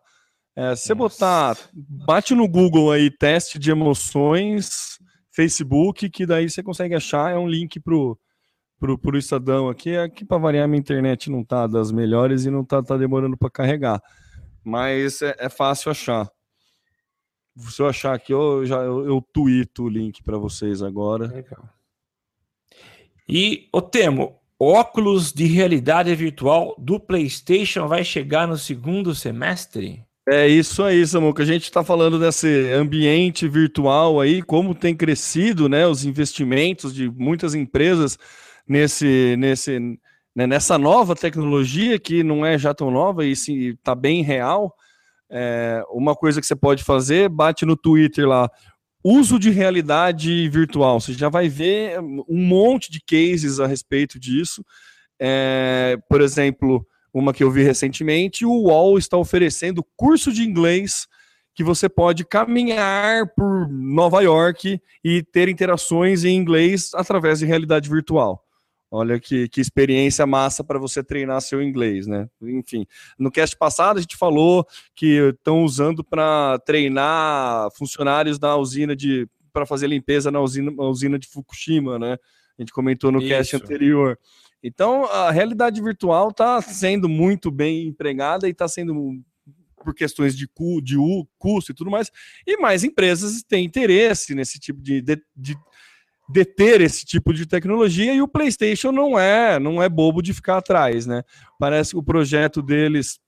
[0.56, 4.98] É, se você botar, bate no Google aí, teste de emoções,
[5.30, 8.18] Facebook, que daí você consegue achar, é um link pro,
[8.78, 9.96] pro, pro Estadão aqui.
[9.96, 13.50] Aqui, para variar, minha internet não tá das melhores e não tá, tá demorando para
[13.50, 14.00] carregar.
[14.64, 16.28] Mas é, é fácil achar.
[17.56, 21.26] Se eu achar aqui, eu já eu, eu tuito o link para vocês agora.
[21.26, 21.68] Legal.
[23.28, 30.04] E, o Temo, óculos de realidade virtual do PlayStation vai chegar no segundo semestre?
[30.28, 31.42] É isso aí, Samuca.
[31.42, 37.08] A gente está falando desse ambiente virtual aí, como tem crescido, né, os investimentos de
[37.08, 38.18] muitas empresas
[38.66, 39.78] nesse, nesse,
[40.34, 44.74] né, nessa nova tecnologia que não é já tão nova e está bem real.
[45.30, 48.50] É, uma coisa que você pode fazer, bate no Twitter lá,
[49.04, 51.00] uso de realidade virtual.
[51.00, 54.64] Você já vai ver um monte de cases a respeito disso.
[55.20, 61.06] É, por exemplo, uma que eu vi recentemente, o UOL está oferecendo curso de inglês
[61.54, 67.88] que você pode caminhar por Nova York e ter interações em inglês através de realidade
[67.88, 68.45] virtual.
[68.90, 72.28] Olha que, que experiência massa para você treinar seu inglês, né?
[72.40, 72.86] Enfim,
[73.18, 74.64] no cast passado a gente falou
[74.94, 80.84] que estão usando para treinar funcionários da usina de para fazer limpeza na usina, na
[80.84, 82.18] usina de Fukushima, né?
[82.58, 83.28] A gente comentou no Isso.
[83.28, 84.18] cast anterior.
[84.62, 89.18] Então, a realidade virtual está sendo muito bem empregada e está sendo
[89.76, 90.96] por questões de, cu, de
[91.38, 92.10] custo e tudo mais.
[92.46, 95.56] E mais empresas têm interesse nesse tipo de, de, de
[96.28, 100.58] deter esse tipo de tecnologia e o PlayStation não é, não é bobo de ficar
[100.58, 101.22] atrás, né?
[101.58, 103.20] Parece que o projeto deles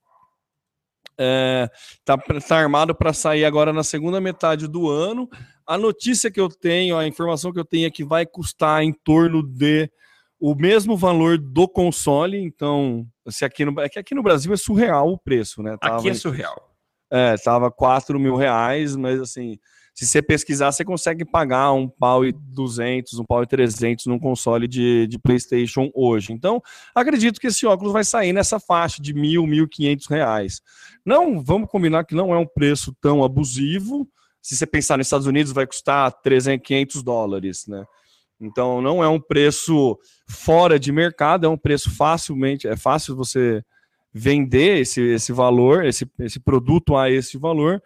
[1.19, 1.69] é,
[2.05, 5.29] tá, tá armado para sair agora na segunda metade do ano.
[5.67, 8.93] A notícia que eu tenho, a informação que eu tenho é que vai custar em
[8.93, 9.91] torno de
[10.41, 12.39] o mesmo valor do console.
[12.39, 15.77] Então, se aqui no, é que aqui no Brasil é surreal o preço, né?
[15.77, 16.73] Tava, aqui é surreal.
[17.11, 19.59] É, tava 4 mil reais, mas assim,
[19.99, 24.17] se você pesquisar, você consegue pagar um pau e 200, um pau e 300 num
[24.17, 26.33] console de, de PlayStation hoje.
[26.33, 26.63] Então,
[26.95, 30.63] acredito que esse óculos vai sair nessa faixa de mil, mil quinhentos reais.
[31.05, 34.09] Não, vamos combinar que não é um preço tão abusivo.
[34.41, 37.85] Se você pensar nos Estados Unidos, vai custar 300, 500 dólares, né?
[38.41, 43.65] Então, não é um preço fora de mercado, é um preço facilmente, é fácil você
[44.15, 47.83] vender esse, esse valor, esse, esse produto a esse valor,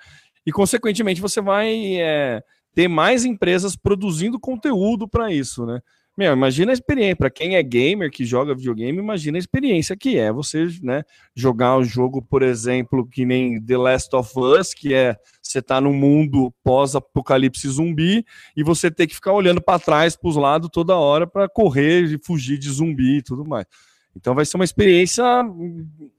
[0.47, 2.43] e, consequentemente, você vai é,
[2.75, 5.81] ter mais empresas produzindo conteúdo para isso, né?
[6.15, 10.19] Meu, imagina a experiência, para quem é gamer, que joga videogame, imagina a experiência que
[10.19, 11.03] é você né,
[11.35, 15.81] jogar um jogo, por exemplo, que nem The Last of Us, que é você tá
[15.81, 20.69] num mundo pós-apocalipse zumbi e você ter que ficar olhando para trás, para os lados
[20.71, 23.65] toda hora para correr e fugir de zumbi e tudo mais.
[24.15, 25.25] Então vai ser uma experiência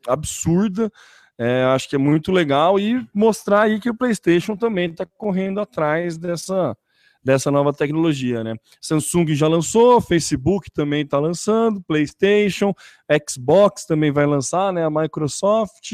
[0.07, 0.91] absurda
[1.37, 5.59] é, acho que é muito legal e mostrar aí que o PlayStation também está correndo
[5.59, 6.77] atrás dessa,
[7.23, 8.55] dessa nova tecnologia, né?
[8.81, 12.73] Samsung já lançou, Facebook também está lançando, PlayStation,
[13.29, 14.85] Xbox também vai lançar, né?
[14.85, 15.93] A Microsoft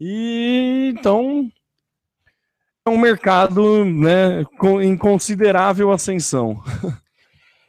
[0.00, 1.50] e então
[2.86, 6.62] é um mercado, né, com, em considerável ascensão.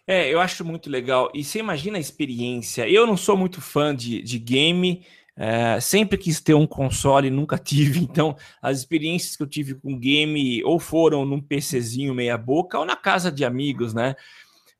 [0.08, 1.32] É, eu acho muito legal.
[1.34, 2.90] E você imagina a experiência.
[2.90, 5.06] Eu não sou muito fã de, de game.
[5.44, 9.98] É, sempre quis ter um console, nunca tive, então as experiências que eu tive com
[9.98, 14.16] game ou foram num PCzinho meia boca ou na casa de amigos, né?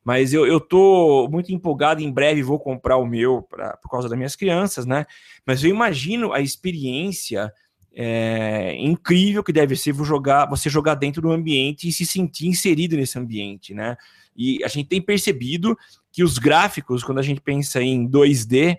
[0.04, 4.08] Mas eu, eu tô muito empolgado, em breve vou comprar o meu pra, por causa
[4.08, 5.04] das minhas crianças, né?
[5.44, 7.52] Mas eu imagino a experiência
[7.92, 12.96] é, incrível que deve ser jogar, você jogar dentro do ambiente e se sentir inserido
[12.96, 13.96] nesse ambiente, né?
[14.36, 15.76] E a gente tem percebido
[16.12, 18.78] que os gráficos, quando a gente pensa em 2D,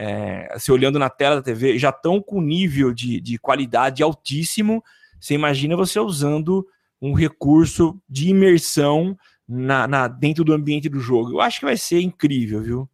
[0.00, 4.80] é, se olhando na tela da TV, já estão com nível de, de qualidade altíssimo.
[5.20, 6.64] Você imagina você usando
[7.02, 11.32] um recurso de imersão na, na, dentro do ambiente do jogo.
[11.32, 12.88] Eu acho que vai ser incrível, viu?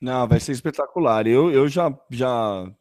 [0.00, 1.26] Não, vai ser espetacular.
[1.26, 2.72] Eu, eu já, já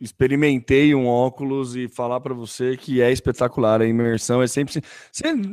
[0.00, 3.82] experimentei um óculos e falar para você que é espetacular.
[3.82, 4.82] A imersão é sempre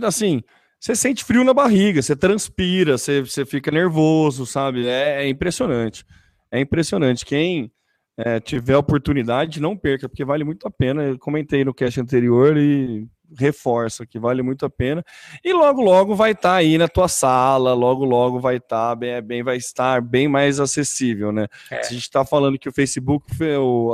[0.03, 0.41] assim.
[0.79, 4.87] Você sente frio na barriga, você transpira, você, você fica nervoso, sabe?
[4.87, 6.05] É, é impressionante.
[6.51, 7.25] É impressionante.
[7.25, 7.71] Quem
[8.17, 11.03] é, tiver oportunidade, não perca, porque vale muito a pena.
[11.03, 15.03] Eu comentei no cast anterior e reforça que vale muito a pena.
[15.43, 18.95] E logo, logo vai estar tá aí na tua sala, logo, logo vai estar tá
[18.95, 21.47] bem, bem, vai estar bem mais acessível, né?
[21.71, 21.83] É.
[21.83, 23.25] Se a gente está falando que o Facebook,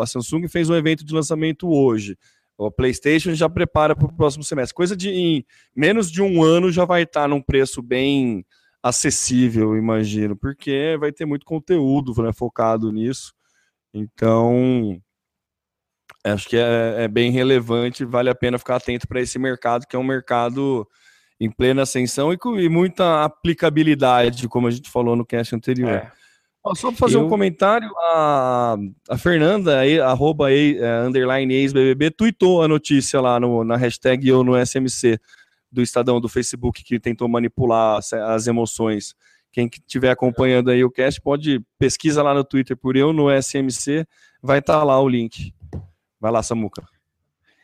[0.01, 2.17] a Samsung fez um evento de lançamento hoje.
[2.57, 4.73] O PlayStation já prepara para o próximo semestre.
[4.73, 5.45] Coisa de em
[5.75, 8.45] menos de um ano já vai estar tá num preço bem
[8.85, 13.33] acessível, imagino, porque vai ter muito conteúdo né, focado nisso.
[13.91, 15.01] Então,
[16.23, 19.95] acho que é, é, bem relevante, vale a pena ficar atento para esse mercado, que
[19.95, 20.87] é um mercado
[21.39, 25.89] em plena ascensão e com e muita aplicabilidade, como a gente falou no cast anterior.
[25.89, 26.11] É.
[26.75, 27.25] só para fazer Eu...
[27.25, 28.75] um comentário, a,
[29.09, 34.43] a Fernanda, a, arroba a, underline ex-BBB, tweetou a notícia lá no, na hashtag eu
[34.43, 35.19] no SMC
[35.75, 39.13] do Estadão, do Facebook, que tentou manipular as, emoções.
[39.51, 44.05] Quem estiver acompanhando aí o cast, pode pesquisa lá no Twitter por eu no SMC,
[44.41, 45.53] vai estar tá lá o link.
[46.19, 46.83] Vai lá, Samuca.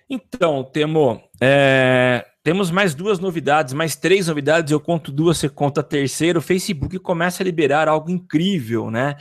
[0.10, 4.72] Então, Temo, é, temos mais duas novidades, mais três novidades.
[4.72, 6.40] Eu conto duas, você conta a terceira.
[6.40, 9.16] O Facebook começa a liberar algo incrível, né?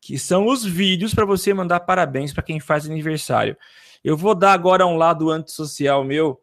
[0.00, 3.56] Que são os vídeos para você mandar parabéns para quem faz aniversário.
[4.04, 6.40] Eu vou dar agora um lado antissocial meu.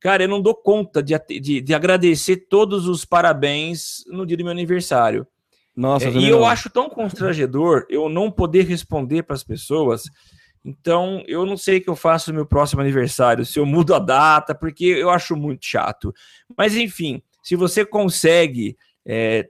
[0.00, 4.44] Cara, eu não dou conta de, de, de agradecer todos os parabéns no dia do
[4.44, 5.26] meu aniversário.
[5.74, 10.04] Nossa, é, e eu acho tão constrangedor eu não poder responder para as pessoas
[10.66, 13.94] então, eu não sei o que eu faço no meu próximo aniversário, se eu mudo
[13.94, 16.12] a data, porque eu acho muito chato.
[16.58, 18.76] Mas, enfim, se você consegue
[19.06, 19.48] é,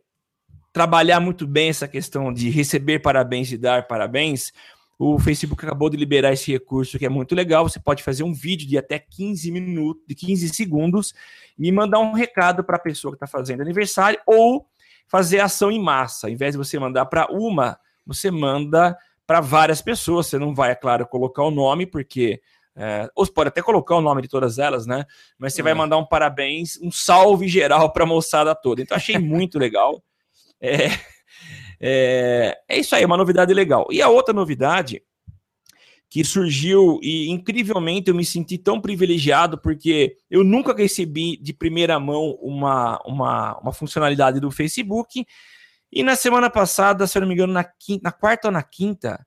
[0.75, 4.53] trabalhar muito bem essa questão de receber parabéns e dar parabéns,
[4.99, 7.69] o Facebook acabou de liberar esse recurso que é muito legal.
[7.69, 11.15] Você pode fazer um vídeo de até 15 minutos, de 15 segundos,
[11.59, 14.67] e mandar um recado para a pessoa que está fazendo aniversário, ou
[15.07, 16.27] fazer ação em massa.
[16.27, 20.29] Ao invés de você mandar para uma, você manda para várias pessoas.
[20.29, 22.41] Você não vai, é claro, colocar o nome, porque.
[22.79, 25.07] É, ou você pode até colocar o nome de todas elas, né?
[25.39, 25.65] Mas você é.
[25.65, 28.83] vai mandar um parabéns, um salve geral para a moçada toda.
[28.83, 30.03] Então, achei muito legal.
[30.61, 30.89] É,
[31.81, 33.87] é, é isso aí, uma novidade legal.
[33.91, 35.03] E a outra novidade
[36.09, 41.99] que surgiu e incrivelmente eu me senti tão privilegiado porque eu nunca recebi de primeira
[41.99, 45.27] mão uma, uma, uma funcionalidade do Facebook
[45.93, 48.63] e na semana passada, se eu não me engano, na, quinta, na quarta ou na
[48.63, 49.25] quinta,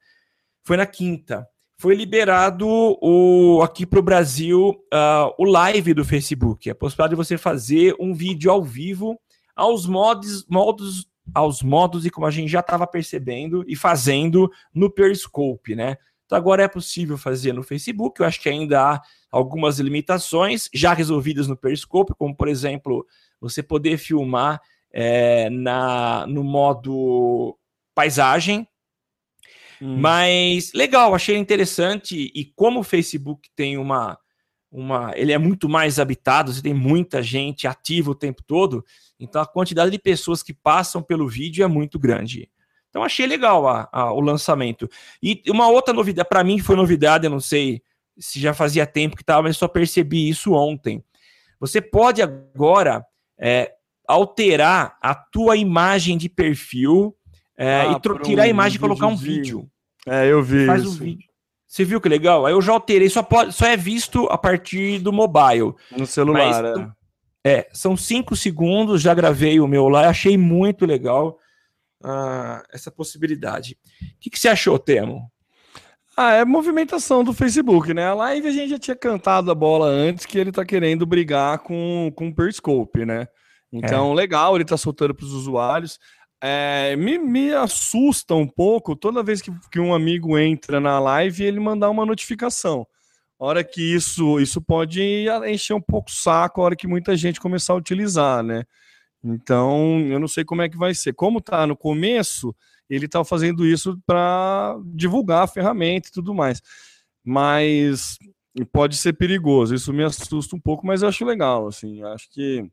[0.64, 1.48] foi na quinta,
[1.78, 7.16] foi liberado o, aqui para o Brasil uh, o live do Facebook, a possibilidade de
[7.16, 9.20] você fazer um vídeo ao vivo
[9.56, 14.90] aos modos, modos aos modos e como a gente já estava percebendo e fazendo no
[14.90, 15.98] Periscope, né?
[16.26, 18.20] Então agora é possível fazer no Facebook.
[18.20, 19.02] Eu acho que ainda há
[19.32, 23.06] algumas limitações já resolvidas no Periscope, como por exemplo
[23.42, 24.62] você poder filmar
[24.92, 27.58] é, na, no modo
[27.96, 28.68] paisagem.
[29.82, 29.98] Hum.
[29.98, 32.32] Mas legal, achei interessante.
[32.36, 34.18] E como o Facebook tem uma,
[34.72, 35.12] uma.
[35.16, 38.84] Ele é muito mais habitado, você tem muita gente ativa o tempo todo,
[39.20, 42.50] então a quantidade de pessoas que passam pelo vídeo é muito grande.
[42.90, 44.90] Então achei legal a, a, o lançamento.
[45.22, 47.82] E uma outra novidade, para mim foi novidade, eu não sei
[48.18, 51.04] se já fazia tempo que estava, mas só percebi isso ontem.
[51.60, 53.06] Você pode agora
[53.40, 53.74] é,
[54.08, 57.16] alterar a tua imagem de perfil
[57.58, 59.70] é, ah, e tirar um a imagem e colocar um vídeo.
[60.08, 60.92] É, eu vi Faz isso.
[60.92, 61.29] Um vídeo.
[61.70, 62.48] Você viu que legal?
[62.48, 65.76] Aí eu já alterei, só, pode, só é visto a partir do mobile.
[65.96, 66.90] No celular, Mas,
[67.46, 67.60] é.
[67.60, 67.70] é.
[67.72, 71.38] são cinco segundos, já gravei o meu lá, achei muito legal
[72.04, 73.78] uh, essa possibilidade.
[74.02, 75.32] O que, que você achou, Temo?
[76.18, 78.08] Ah, é movimentação do Facebook, né?
[78.08, 81.60] A live a gente já tinha cantado a bola antes que ele tá querendo brigar
[81.60, 83.28] com, com o Periscope, né?
[83.72, 84.16] Então, é.
[84.16, 86.00] legal, ele está soltando para os usuários.
[86.42, 91.44] É, me, me assusta um pouco toda vez que, que um amigo entra na live
[91.44, 92.88] e ele mandar uma notificação.
[93.40, 97.16] A hora que isso, isso pode encher um pouco o saco, a hora que muita
[97.16, 98.64] gente começar a utilizar, né?
[99.24, 101.14] Então, eu não sei como é que vai ser.
[101.14, 102.56] Como está no começo,
[102.90, 106.62] ele está fazendo isso para divulgar a ferramenta e tudo mais.
[107.24, 108.18] Mas
[108.72, 109.76] pode ser perigoso.
[109.76, 111.68] Isso me assusta um pouco, mas eu acho legal.
[111.68, 112.70] Assim, acho que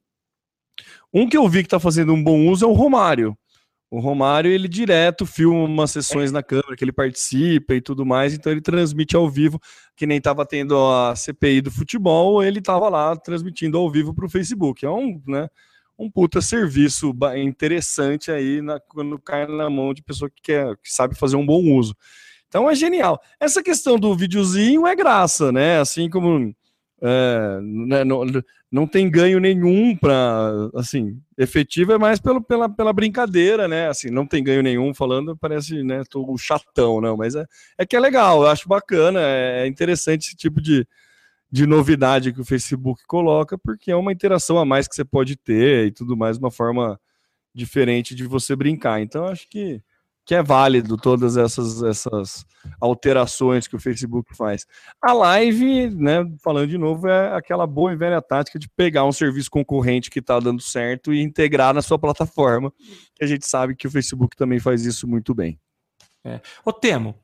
[1.13, 3.37] um que eu vi que está fazendo um bom uso é o Romário.
[3.89, 8.35] O Romário, ele direto filma umas sessões na câmera que ele participa e tudo mais,
[8.35, 9.61] então ele transmite ao vivo,
[9.95, 14.27] que nem estava tendo a CPI do futebol, ele estava lá transmitindo ao vivo para
[14.27, 14.85] o Facebook.
[14.85, 15.49] É um, né,
[15.97, 20.93] um puta serviço interessante aí na, quando cai na mão de pessoa que, quer, que
[20.93, 21.95] sabe fazer um bom uso.
[22.49, 23.21] Então é genial.
[23.39, 25.79] Essa questão do videozinho é graça, né?
[25.79, 26.55] Assim como
[27.03, 28.23] é, né, não,
[28.73, 34.09] não tem ganho nenhum para assim efetivo é mais pelo, pela, pela brincadeira né assim
[34.09, 37.45] não tem ganho nenhum falando parece né tô chatão não mas é,
[37.77, 40.89] é que é legal eu acho bacana é, é interessante esse tipo de,
[41.53, 45.37] de novidade que o Facebook coloca porque é uma interação a mais que você pode
[45.37, 46.99] ter e tudo mais uma forma
[47.55, 49.83] diferente de você brincar então acho que
[50.27, 52.45] que é válido todas essas, essas
[52.81, 54.67] alterações que o Facebook faz.
[55.01, 59.13] A live, né, falando de novo, é aquela boa e velha tática de pegar um
[59.13, 62.73] serviço concorrente que está dando certo e integrar na sua plataforma.
[63.23, 65.61] A gente sabe que o Facebook também faz isso muito bem.
[66.25, 66.41] É.
[66.65, 67.15] Ô Temo,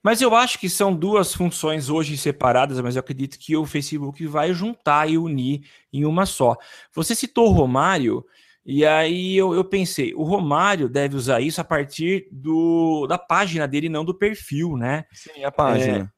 [0.00, 4.24] mas eu acho que são duas funções hoje separadas, mas eu acredito que o Facebook
[4.24, 6.56] vai juntar e unir em uma só.
[6.94, 8.24] Você citou o Romário,
[8.64, 13.66] e aí eu, eu, pensei, o Romário deve usar isso a partir do, da página
[13.66, 15.04] dele, não do perfil, né?
[15.12, 15.98] Sim, a página.
[15.98, 16.08] É,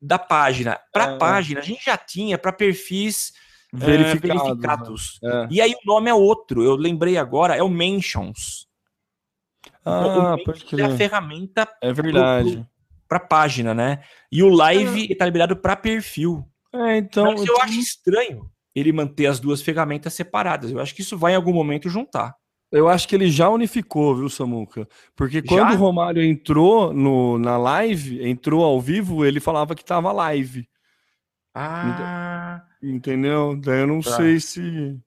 [0.00, 0.80] da página.
[0.92, 3.32] Para a é, página, a gente já tinha para perfis
[3.72, 5.20] é, verificados.
[5.22, 5.48] Né?
[5.52, 8.66] E aí o nome é outro, eu lembrei agora, é o Mentions.
[9.84, 10.90] Ah, o pode crer.
[10.90, 12.66] É a ferramenta é verdade.
[13.08, 14.02] para página, né?
[14.30, 16.44] E o live está liberado para perfil.
[16.74, 17.26] É, então.
[17.26, 20.70] Mas eu acho estranho ele manter as duas ferramentas separadas.
[20.70, 22.34] Eu acho que isso vai em algum momento juntar.
[22.72, 24.88] Eu acho que ele já unificou, viu, Samuca?
[25.14, 25.74] Porque quando já?
[25.74, 30.66] o Romário entrou no, na live, entrou ao vivo, ele falava que estava live.
[31.54, 32.62] Ah.
[32.82, 33.60] Entendeu?
[33.62, 34.16] Daí eu não tá.
[34.16, 34.98] sei se.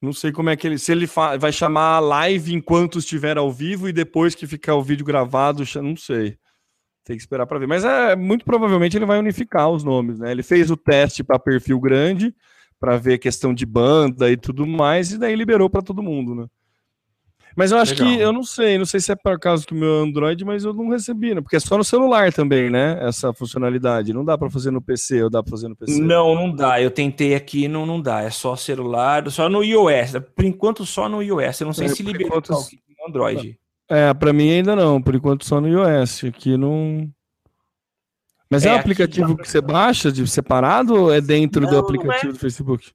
[0.00, 0.78] Não sei como é que ele.
[0.78, 1.06] Se ele
[1.40, 5.64] vai chamar a live enquanto estiver ao vivo e depois que ficar o vídeo gravado,
[5.82, 6.36] não sei.
[7.02, 7.66] Tem que esperar para ver.
[7.66, 10.30] Mas é muito provavelmente ele vai unificar os nomes, né?
[10.30, 12.34] Ele fez o teste para perfil grande
[12.78, 16.46] para ver questão de banda e tudo mais, e daí liberou para todo mundo, né?
[17.58, 18.06] Mas eu acho Legal.
[18.06, 20.72] que, eu não sei, não sei se é por causa do meu Android, mas eu
[20.72, 21.40] não recebi, né?
[21.40, 22.96] Porque é só no celular também, né?
[23.00, 24.12] Essa funcionalidade.
[24.12, 26.00] Não dá para fazer no PC, ou dá para fazer no PC?
[26.00, 26.80] Não, não dá.
[26.80, 28.22] Eu tentei aqui, não, não dá.
[28.22, 30.12] É só celular, só no iOS.
[30.36, 31.60] Por enquanto, só no iOS.
[31.60, 32.50] Eu não sei é, se liberou enquanto...
[32.50, 33.58] no Android.
[33.90, 35.02] É, para mim ainda não.
[35.02, 36.22] Por enquanto, só no iOS.
[36.26, 37.10] Aqui não.
[38.50, 41.78] Mas é, é um aplicativo que você baixa de separado ou é dentro não, do
[41.78, 42.32] aplicativo é.
[42.32, 42.92] do Facebook?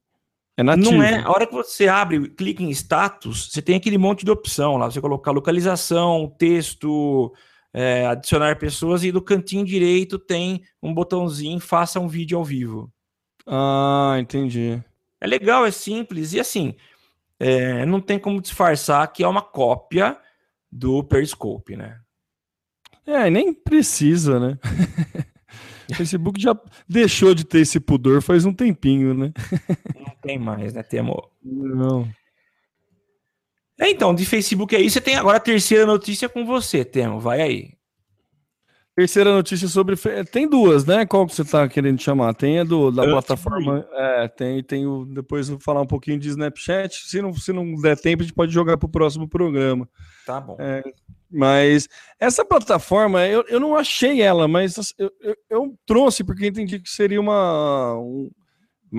[0.56, 0.92] É nativo.
[0.92, 1.20] Não é.
[1.20, 4.90] A hora que você abre, clica em status, você tem aquele monte de opção lá.
[4.90, 7.32] Você colocar localização, texto,
[7.72, 12.92] é, adicionar pessoas e do cantinho direito tem um botãozinho faça um vídeo ao vivo.
[13.46, 14.80] Ah, entendi.
[15.20, 16.74] É legal, é simples e assim,
[17.38, 20.16] é, não tem como disfarçar que é uma cópia
[20.70, 21.98] do Periscope, né?
[23.06, 24.58] É, nem precisa, né?
[25.90, 26.56] O Facebook já
[26.88, 29.32] deixou de ter esse pudor faz um tempinho, né?
[29.98, 31.30] Não tem mais, né, Temo?
[31.42, 32.08] Não.
[33.80, 37.18] É, então, de Facebook aí, você tem agora a terceira notícia com você, Temo.
[37.18, 37.74] Vai aí.
[38.96, 39.96] Terceira notícia sobre.
[40.30, 41.04] Tem duas, né?
[41.04, 42.32] Qual que você está querendo chamar?
[42.32, 43.84] Tem a do, da eu plataforma.
[43.90, 45.04] É, tem, tem o.
[45.04, 47.08] Depois eu vou falar um pouquinho de Snapchat.
[47.08, 49.88] Se não, se não der tempo, a gente pode jogar para o próximo programa.
[50.24, 50.56] Tá bom.
[50.60, 50.80] É,
[51.30, 56.78] mas essa plataforma, eu, eu não achei ela, mas eu, eu, eu trouxe porque entendi
[56.78, 58.30] que seria uma, um,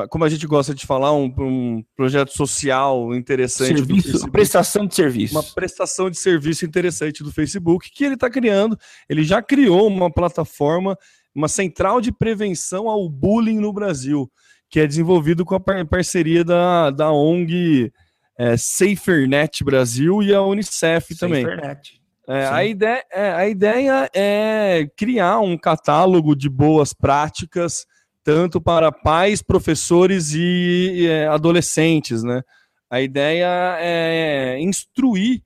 [0.10, 3.78] como a gente gosta de falar, um, um projeto social interessante.
[3.78, 5.36] Serviço, prestação de serviço.
[5.36, 8.78] Uma prestação de serviço interessante do Facebook que ele está criando.
[9.08, 10.98] Ele já criou uma plataforma,
[11.34, 14.30] uma central de prevenção ao bullying no Brasil,
[14.70, 17.92] que é desenvolvido com a parceria da, da ONG
[18.38, 21.44] é, SaferNet Brasil e a Unicef também.
[21.44, 22.02] SaferNet.
[22.28, 27.86] É, a, ideia, é, a ideia é criar um catálogo de boas práticas,
[28.24, 32.24] tanto para pais, professores e, e é, adolescentes.
[32.24, 32.42] Né?
[32.90, 35.44] A ideia é instruir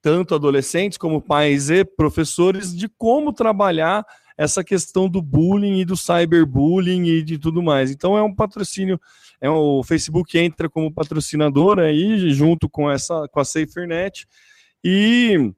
[0.00, 4.04] tanto adolescentes como pais e professores de como trabalhar
[4.36, 7.90] essa questão do bullying e do cyberbullying e de tudo mais.
[7.90, 9.00] Então é um patrocínio,
[9.40, 14.26] é o Facebook entra como patrocinador aí junto com essa com a SaferNet
[14.82, 15.52] e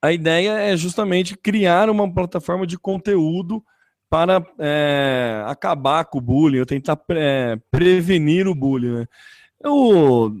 [0.00, 3.62] a ideia é justamente criar uma plataforma de conteúdo
[4.08, 9.00] para é, acabar com o bullying, ou tentar é, prevenir o bullying.
[9.00, 9.06] Né?
[9.62, 10.32] Eu,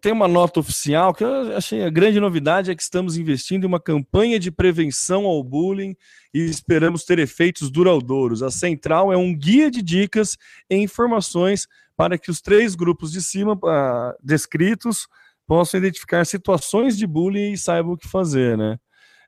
[0.00, 3.66] tem uma nota oficial que eu achei a grande novidade é que estamos investindo em
[3.66, 5.96] uma campanha de prevenção ao bullying
[6.32, 8.42] e esperamos ter efeitos duradouros.
[8.42, 10.36] A central é um guia de dicas
[10.70, 11.66] e informações
[11.96, 15.08] para que os três grupos de cima uh, descritos
[15.46, 18.76] possam identificar situações de bullying e saibam o que fazer, né?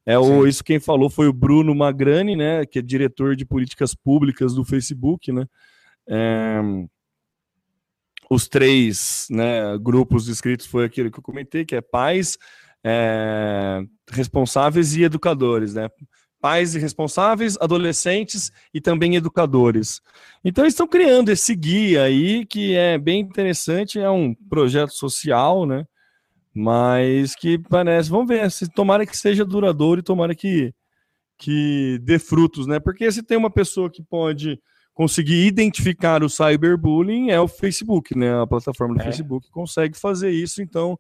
[0.05, 3.95] É o, isso quem falou foi o Bruno Magrani, né, que é diretor de políticas
[3.95, 5.47] públicas do Facebook, né?
[6.09, 6.61] É,
[8.31, 12.39] os três né, grupos inscritos foi aquilo que eu comentei, que é pais,
[12.83, 15.89] é, responsáveis e educadores, né?
[16.41, 20.01] Pais e responsáveis, adolescentes e também educadores.
[20.43, 25.67] Então eles estão criando esse guia aí que é bem interessante, é um projeto social,
[25.67, 25.85] né?
[26.61, 30.75] Mas que parece, vamos ver, se tomara que seja duradouro e tomara que
[31.39, 32.81] que dê frutos, né?
[32.81, 34.61] Porque se tem uma pessoa que pode
[34.93, 38.43] conseguir identificar o cyberbullying é o Facebook, né?
[38.43, 39.05] A plataforma do é.
[39.05, 40.99] Facebook consegue fazer isso, então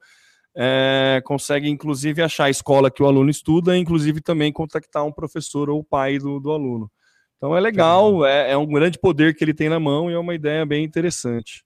[0.56, 5.68] é, consegue inclusive achar a escola que o aluno estuda, inclusive também contactar um professor
[5.68, 6.88] ou pai do, do aluno.
[7.36, 10.18] Então é legal, é, é, um grande poder que ele tem na mão e é
[10.18, 11.64] uma ideia bem interessante.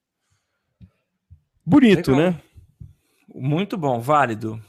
[1.62, 2.32] Bonito, legal.
[2.32, 2.42] né?
[3.34, 4.60] Muito bom, válido.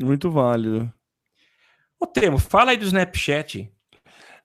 [0.00, 0.92] Muito válido.
[1.98, 3.70] O Temo, fala aí do Snapchat.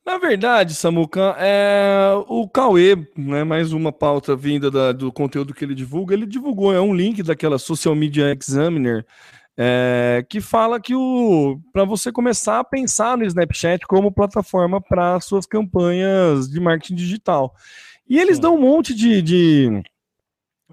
[0.06, 5.64] Na verdade, Samuca, é o Cauê, né, mais uma pauta vinda da, do conteúdo que
[5.64, 9.06] ele divulga, ele divulgou é um link daquela Social Media Examiner
[9.58, 10.94] é, que fala que
[11.72, 17.54] para você começar a pensar no Snapchat como plataforma para suas campanhas de marketing digital.
[18.10, 18.42] E eles Sim.
[18.42, 19.84] dão um monte de, de,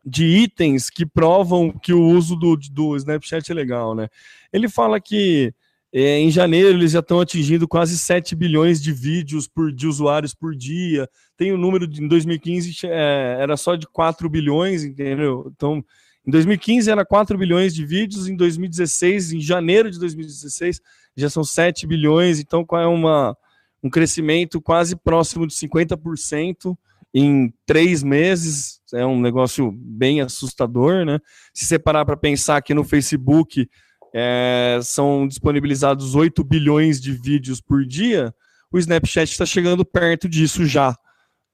[0.05, 4.09] de, itens que provam que o uso do, do Snapchat é legal, né?
[4.53, 5.53] Ele fala que
[5.93, 10.35] é, em janeiro, eles já estão atingindo quase 7 bilhões de vídeos por, de usuários
[10.35, 11.09] por dia.
[11.37, 15.51] Tem o um número de, em 2015 é, era só de 4 bilhões, entendeu?
[15.55, 15.83] Então,
[16.27, 20.81] em 2015 era 4 bilhões de vídeos, em 2016, em janeiro de 2016,
[21.17, 22.39] já são 7 bilhões.
[22.39, 23.35] Então, é uma,
[23.83, 26.77] um crescimento quase próximo de 50%
[27.15, 28.81] em três meses.
[28.95, 31.19] É um negócio bem assustador, né?
[31.53, 33.69] Se separar para pensar que no Facebook
[34.15, 38.35] é, são disponibilizados 8 bilhões de vídeos por dia,
[38.73, 40.95] o Snapchat está chegando perto disso já.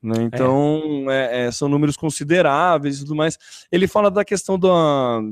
[0.03, 0.17] Né?
[0.23, 1.47] Então, é.
[1.47, 3.39] É, são números consideráveis e tudo mais.
[3.73, 4.71] Ele fala da questão do,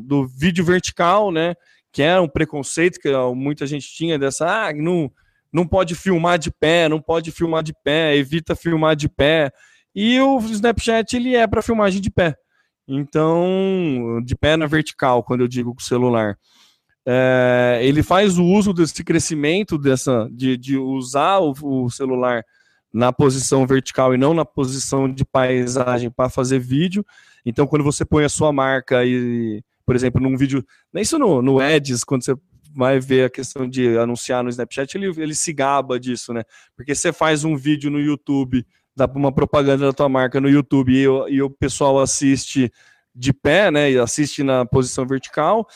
[0.03, 1.55] do vídeo vertical, né?
[1.93, 5.13] que era um preconceito que muita gente tinha dessa, ah, não,
[5.53, 9.53] não pode filmar de pé, não pode filmar de pé, evita filmar de pé.
[9.95, 12.37] E o Snapchat ele é para filmagem de pé.
[12.87, 16.37] Então, de pé na vertical, quando eu digo com o celular
[17.07, 22.45] é, ele faz o uso desse crescimento dessa de, de usar o, o, celular
[22.93, 27.05] na posição vertical e não na posição de paisagem para fazer vídeo.
[27.45, 31.43] Então, quando você põe a sua marca e, por exemplo, num vídeo, nem isso no,
[31.43, 32.35] no Ads, quando você
[32.75, 36.43] vai ver a questão de anunciar no Snapchat, ele, ele se gaba disso, né?
[36.77, 38.65] Porque você faz um vídeo no YouTube,
[38.97, 42.73] dá uma propaganda da tua marca no YouTube e, e o pessoal assiste
[43.15, 45.67] de pé, né, e assiste na posição vertical,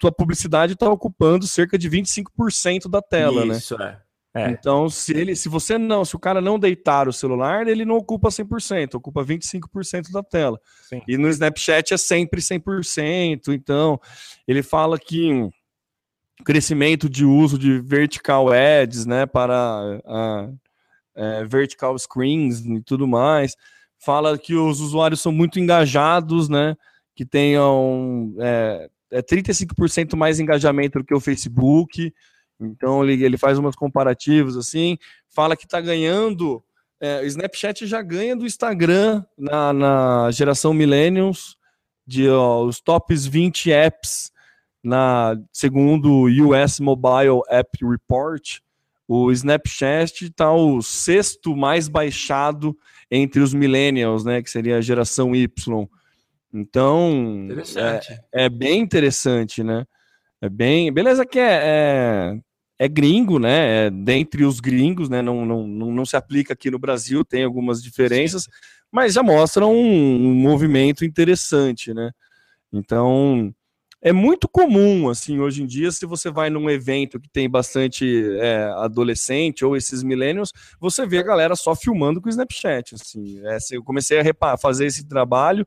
[0.00, 3.56] tua publicidade está ocupando cerca de 25% da tela, né?
[3.56, 3.98] Isso, né?
[4.34, 4.48] É.
[4.48, 7.96] Então, se ele, se você não, se o cara não deitar o celular, ele não
[7.96, 10.58] ocupa 100%, ocupa 25% da tela.
[10.88, 11.02] Sim.
[11.06, 13.48] E no Snapchat é sempre 100%.
[13.48, 14.00] Então,
[14.48, 15.50] ele fala que
[16.44, 20.48] crescimento de uso de vertical ads, né, para a,
[21.14, 23.56] é, vertical screens e tudo mais
[24.02, 26.76] fala que os usuários são muito engajados, né?
[27.14, 32.12] Que tenham é, é 35% mais engajamento do que o Facebook.
[32.60, 34.98] Então ele, ele faz umas comparativos assim,
[35.30, 36.62] fala que está ganhando.
[37.00, 41.56] É, o Snapchat já ganha do Instagram na, na geração Millennials,
[42.06, 44.32] de ó, os tops 20 apps
[44.82, 48.60] na segundo o US Mobile App Report.
[49.06, 52.76] O Snapchat está o sexto mais baixado
[53.10, 55.88] entre os millennials, né, que seria a geração Y.
[56.52, 57.48] Então,
[58.32, 59.86] é, é, bem interessante, né?
[60.40, 62.40] É bem, beleza que é, é,
[62.78, 63.86] é gringo, né?
[63.86, 65.22] É dentre os gringos, né?
[65.22, 68.48] Não, não, não, se aplica aqui no Brasil, tem algumas diferenças,
[68.90, 72.10] mas já mostra um, um movimento interessante, né?
[72.72, 73.54] Então,
[74.04, 78.04] é muito comum, assim, hoje em dia, se você vai num evento que tem bastante
[78.40, 83.40] é, adolescente ou esses millennials, você vê a galera só filmando com o Snapchat, assim.
[83.46, 85.64] É, eu comecei a fazer esse trabalho,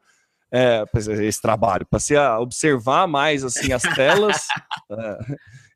[0.51, 0.83] é,
[1.23, 4.45] esse trabalho, passei a observar mais, assim, as telas,
[4.91, 5.17] é,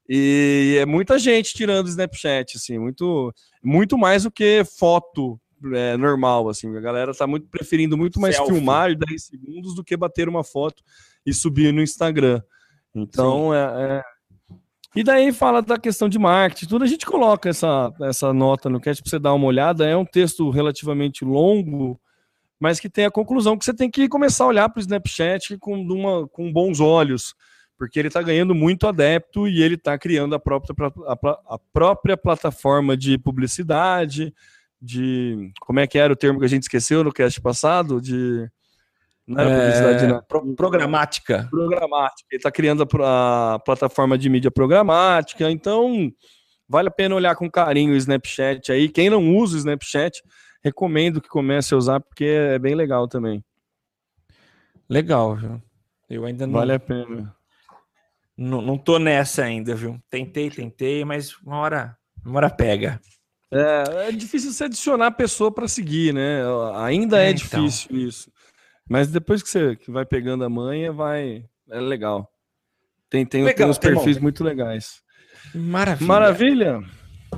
[0.10, 3.34] e é muita gente tirando o Snapchat, assim, muito,
[3.64, 5.40] muito mais do que foto
[5.74, 8.54] é, normal, assim, a galera tá muito preferindo muito mais Selfie.
[8.54, 10.84] filmar 10 segundos do que bater uma foto
[11.26, 12.42] e subir no Instagram.
[12.94, 14.04] Então, é, é,
[14.96, 18.80] E daí fala da questão de marketing, tudo a gente coloca essa, essa nota no
[18.80, 19.88] cast para você dar uma olhada.
[19.88, 22.00] É um texto relativamente longo,
[22.60, 25.58] mas que tem a conclusão que você tem que começar a olhar para o Snapchat
[25.60, 27.36] com, uma, com bons olhos,
[27.78, 30.76] porque ele está ganhando muito adepto e ele está criando a própria,
[31.08, 34.34] a, a própria plataforma de publicidade,
[34.82, 35.52] de.
[35.60, 38.02] Como é que era o termo que a gente esqueceu no cast passado?
[38.02, 38.50] De
[39.30, 40.08] não era publicidade, é...
[40.08, 40.24] não.
[40.24, 41.48] Pro, programática.
[41.52, 42.28] Programática.
[42.32, 45.50] Ele está criando a, a, plataforma de mídia programática.
[45.52, 46.12] Então,
[46.68, 48.90] vale a pena olhar com carinho o Snapchat aí.
[48.90, 50.24] Quem não usa o Snapchat,
[50.64, 53.44] recomendo que comece a usar, porque é bem legal também.
[54.90, 55.62] Legal, viu?
[56.10, 56.54] Eu ainda não.
[56.54, 57.36] Vale a pena.
[58.36, 60.02] Não, não tô nessa ainda, viu?
[60.10, 63.00] Tentei, tentei, mas uma hora, uma hora pega.
[63.52, 66.42] É, é difícil você adicionar a pessoa para seguir, né?
[66.78, 67.64] Ainda é, é então.
[67.64, 68.32] difícil isso.
[68.90, 71.46] Mas depois que você que vai pegando a manha, vai.
[71.70, 72.28] É legal.
[73.10, 74.24] Tem, tem, legal, tem uns perfis bom.
[74.24, 75.02] muito legais.
[75.54, 76.08] Maravilha.
[76.08, 76.84] Maravilha.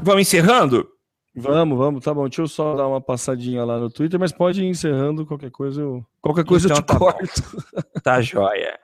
[0.01, 0.87] Vamos encerrando?
[1.35, 2.27] Vamos, vamos, tá bom.
[2.27, 5.81] Deixa eu só dar uma passadinha lá no Twitter, mas pode ir encerrando qualquer coisa.
[5.81, 7.63] Eu, qualquer coisa então, eu te tá corto.
[8.03, 8.79] Tá joia.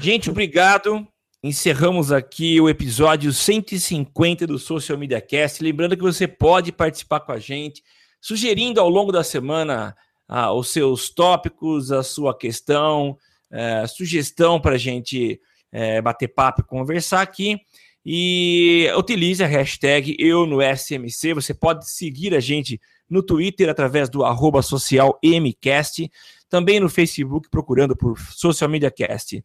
[0.00, 1.06] Gente, obrigado.
[1.42, 5.62] Encerramos aqui o episódio 150 do Social Media Cast.
[5.62, 7.82] Lembrando que você pode participar com a gente,
[8.20, 9.94] sugerindo ao longo da semana
[10.28, 13.16] ah, os seus tópicos, a sua questão,
[13.50, 15.40] é, sugestão para a gente
[15.72, 17.58] é, bater papo e conversar aqui.
[18.04, 21.34] E utilize a hashtag eu no SMC.
[21.34, 26.10] Você pode seguir a gente no Twitter através do arroba social MCast,
[26.48, 29.44] também no Facebook procurando por Social Media Cast.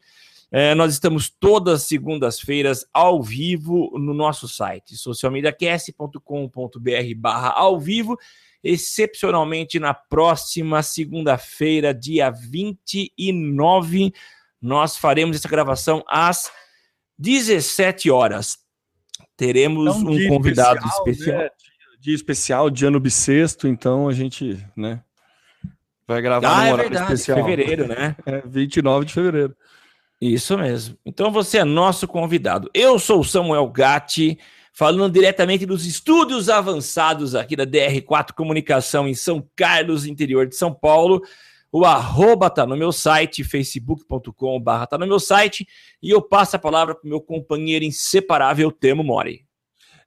[0.51, 8.17] É, nós estamos todas as segundas-feiras ao vivo no nosso site, socialmediacast.com.br barra ao vivo
[8.63, 14.13] excepcionalmente na próxima segunda-feira, dia 29,
[14.61, 16.51] nós faremos essa gravação às
[17.17, 18.59] 17 horas.
[19.35, 21.07] Teremos é um, um convidado especial.
[21.07, 21.37] especial.
[21.39, 21.49] Né?
[21.99, 25.03] Dia, especial, dia no bissexto, então a gente, né,
[26.07, 27.37] vai gravar ah, é verdade, especial.
[27.37, 28.15] fevereiro, né?
[28.25, 29.55] É, 29 de fevereiro.
[30.19, 30.97] Isso mesmo.
[31.05, 32.69] Então você é nosso convidado.
[32.73, 34.37] Eu sou o Samuel Gatti
[34.81, 40.73] falando diretamente dos estúdios avançados aqui da DR4 Comunicação em São Carlos, interior de São
[40.73, 41.21] Paulo.
[41.71, 45.67] O arroba tá no meu site, facebook.com barra tá no meu site,
[46.01, 49.45] e eu passo a palavra para o meu companheiro inseparável, Temo Mori.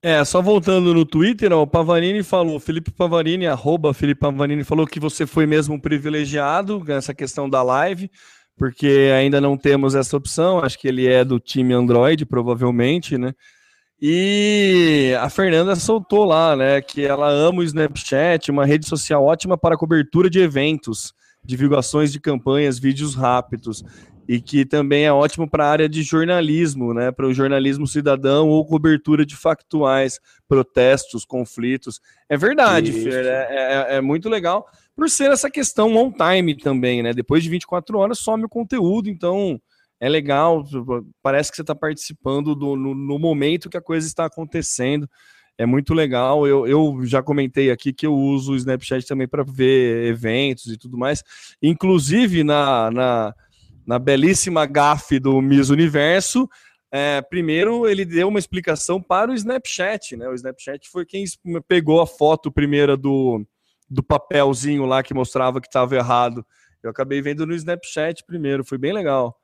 [0.03, 4.89] É, só voltando no Twitter, ó, o Pavarini falou, Felipe Pavarini, arroba Felipe Pavarini, falou
[4.89, 8.11] que você foi mesmo privilegiado nessa questão da live,
[8.59, 13.35] porque ainda não temos essa opção, acho que ele é do time Android, provavelmente, né?
[14.07, 19.57] E a Fernanda soltou lá, né, que ela ama o Snapchat, uma rede social ótima
[19.57, 23.83] para cobertura de eventos, divulgações de campanhas, vídeos rápidos,
[24.29, 28.51] e que também é ótimo para a área de jornalismo, né, para o jornalismo cidadão
[28.51, 31.99] ou cobertura de factuais, protestos, conflitos.
[32.29, 37.03] É verdade, Fer, é, é, é muito legal, por ser essa questão on time também,
[37.03, 39.59] né, depois de 24 horas some o conteúdo, então
[40.05, 40.63] é legal,
[41.23, 45.09] parece que você está participando do, no, no, momento que a coisa está acontecendo.
[45.57, 46.47] É muito legal.
[46.47, 50.77] Eu, eu já comentei aqui que eu uso o Snapchat também para ver eventos e
[50.77, 51.25] tudo mais.
[51.63, 53.35] Inclusive na, na,
[53.87, 56.51] na belíssima gafe do Miss Universo,
[56.93, 60.29] é, primeiro ele deu uma explicação para o Snapchat, né?
[60.29, 61.25] O Snapchat foi quem
[61.67, 63.43] pegou a foto primeira do,
[63.89, 66.45] do papelzinho lá que mostrava que estava errado.
[66.83, 69.41] Eu acabei vendo no Snapchat primeiro, foi bem legal.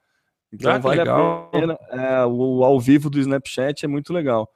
[0.53, 1.45] Então ah, vale legal.
[1.45, 1.79] a pena.
[1.91, 4.51] É, o ao vivo do Snapchat é muito legal.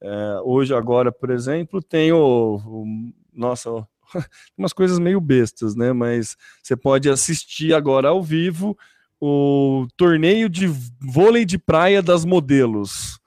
[0.00, 2.60] É, hoje, agora, por exemplo, tem o.
[2.64, 2.84] o
[3.32, 3.70] nossa,
[4.56, 5.92] umas coisas meio bestas, né?
[5.92, 8.76] Mas você pode assistir agora ao vivo
[9.20, 10.66] o torneio de
[11.00, 13.20] vôlei de praia das modelos.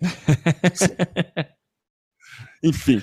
[2.62, 3.02] Enfim.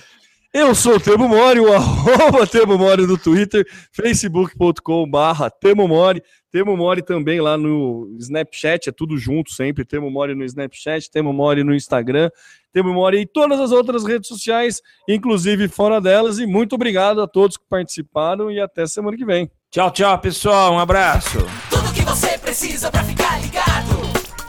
[0.52, 6.24] Eu sou o Temo Mori, o arroba Temo Mori do Twitter, facebook.com barra Temo Mori,
[6.52, 11.32] Temo Mori também lá no Snapchat, é tudo junto sempre, Temo Mori no Snapchat, Temo
[11.32, 12.32] Mori no Instagram,
[12.74, 17.28] Temo Mori em todas as outras redes sociais, inclusive fora delas, e muito obrigado a
[17.28, 19.52] todos que participaram e até semana que vem.
[19.70, 21.46] Tchau, tchau, pessoal, um abraço.
[21.70, 24.02] Tudo que você precisa para ficar ligado,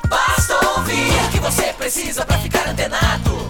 [0.09, 3.50] basta ouvir o que você precisa para ficar antenado.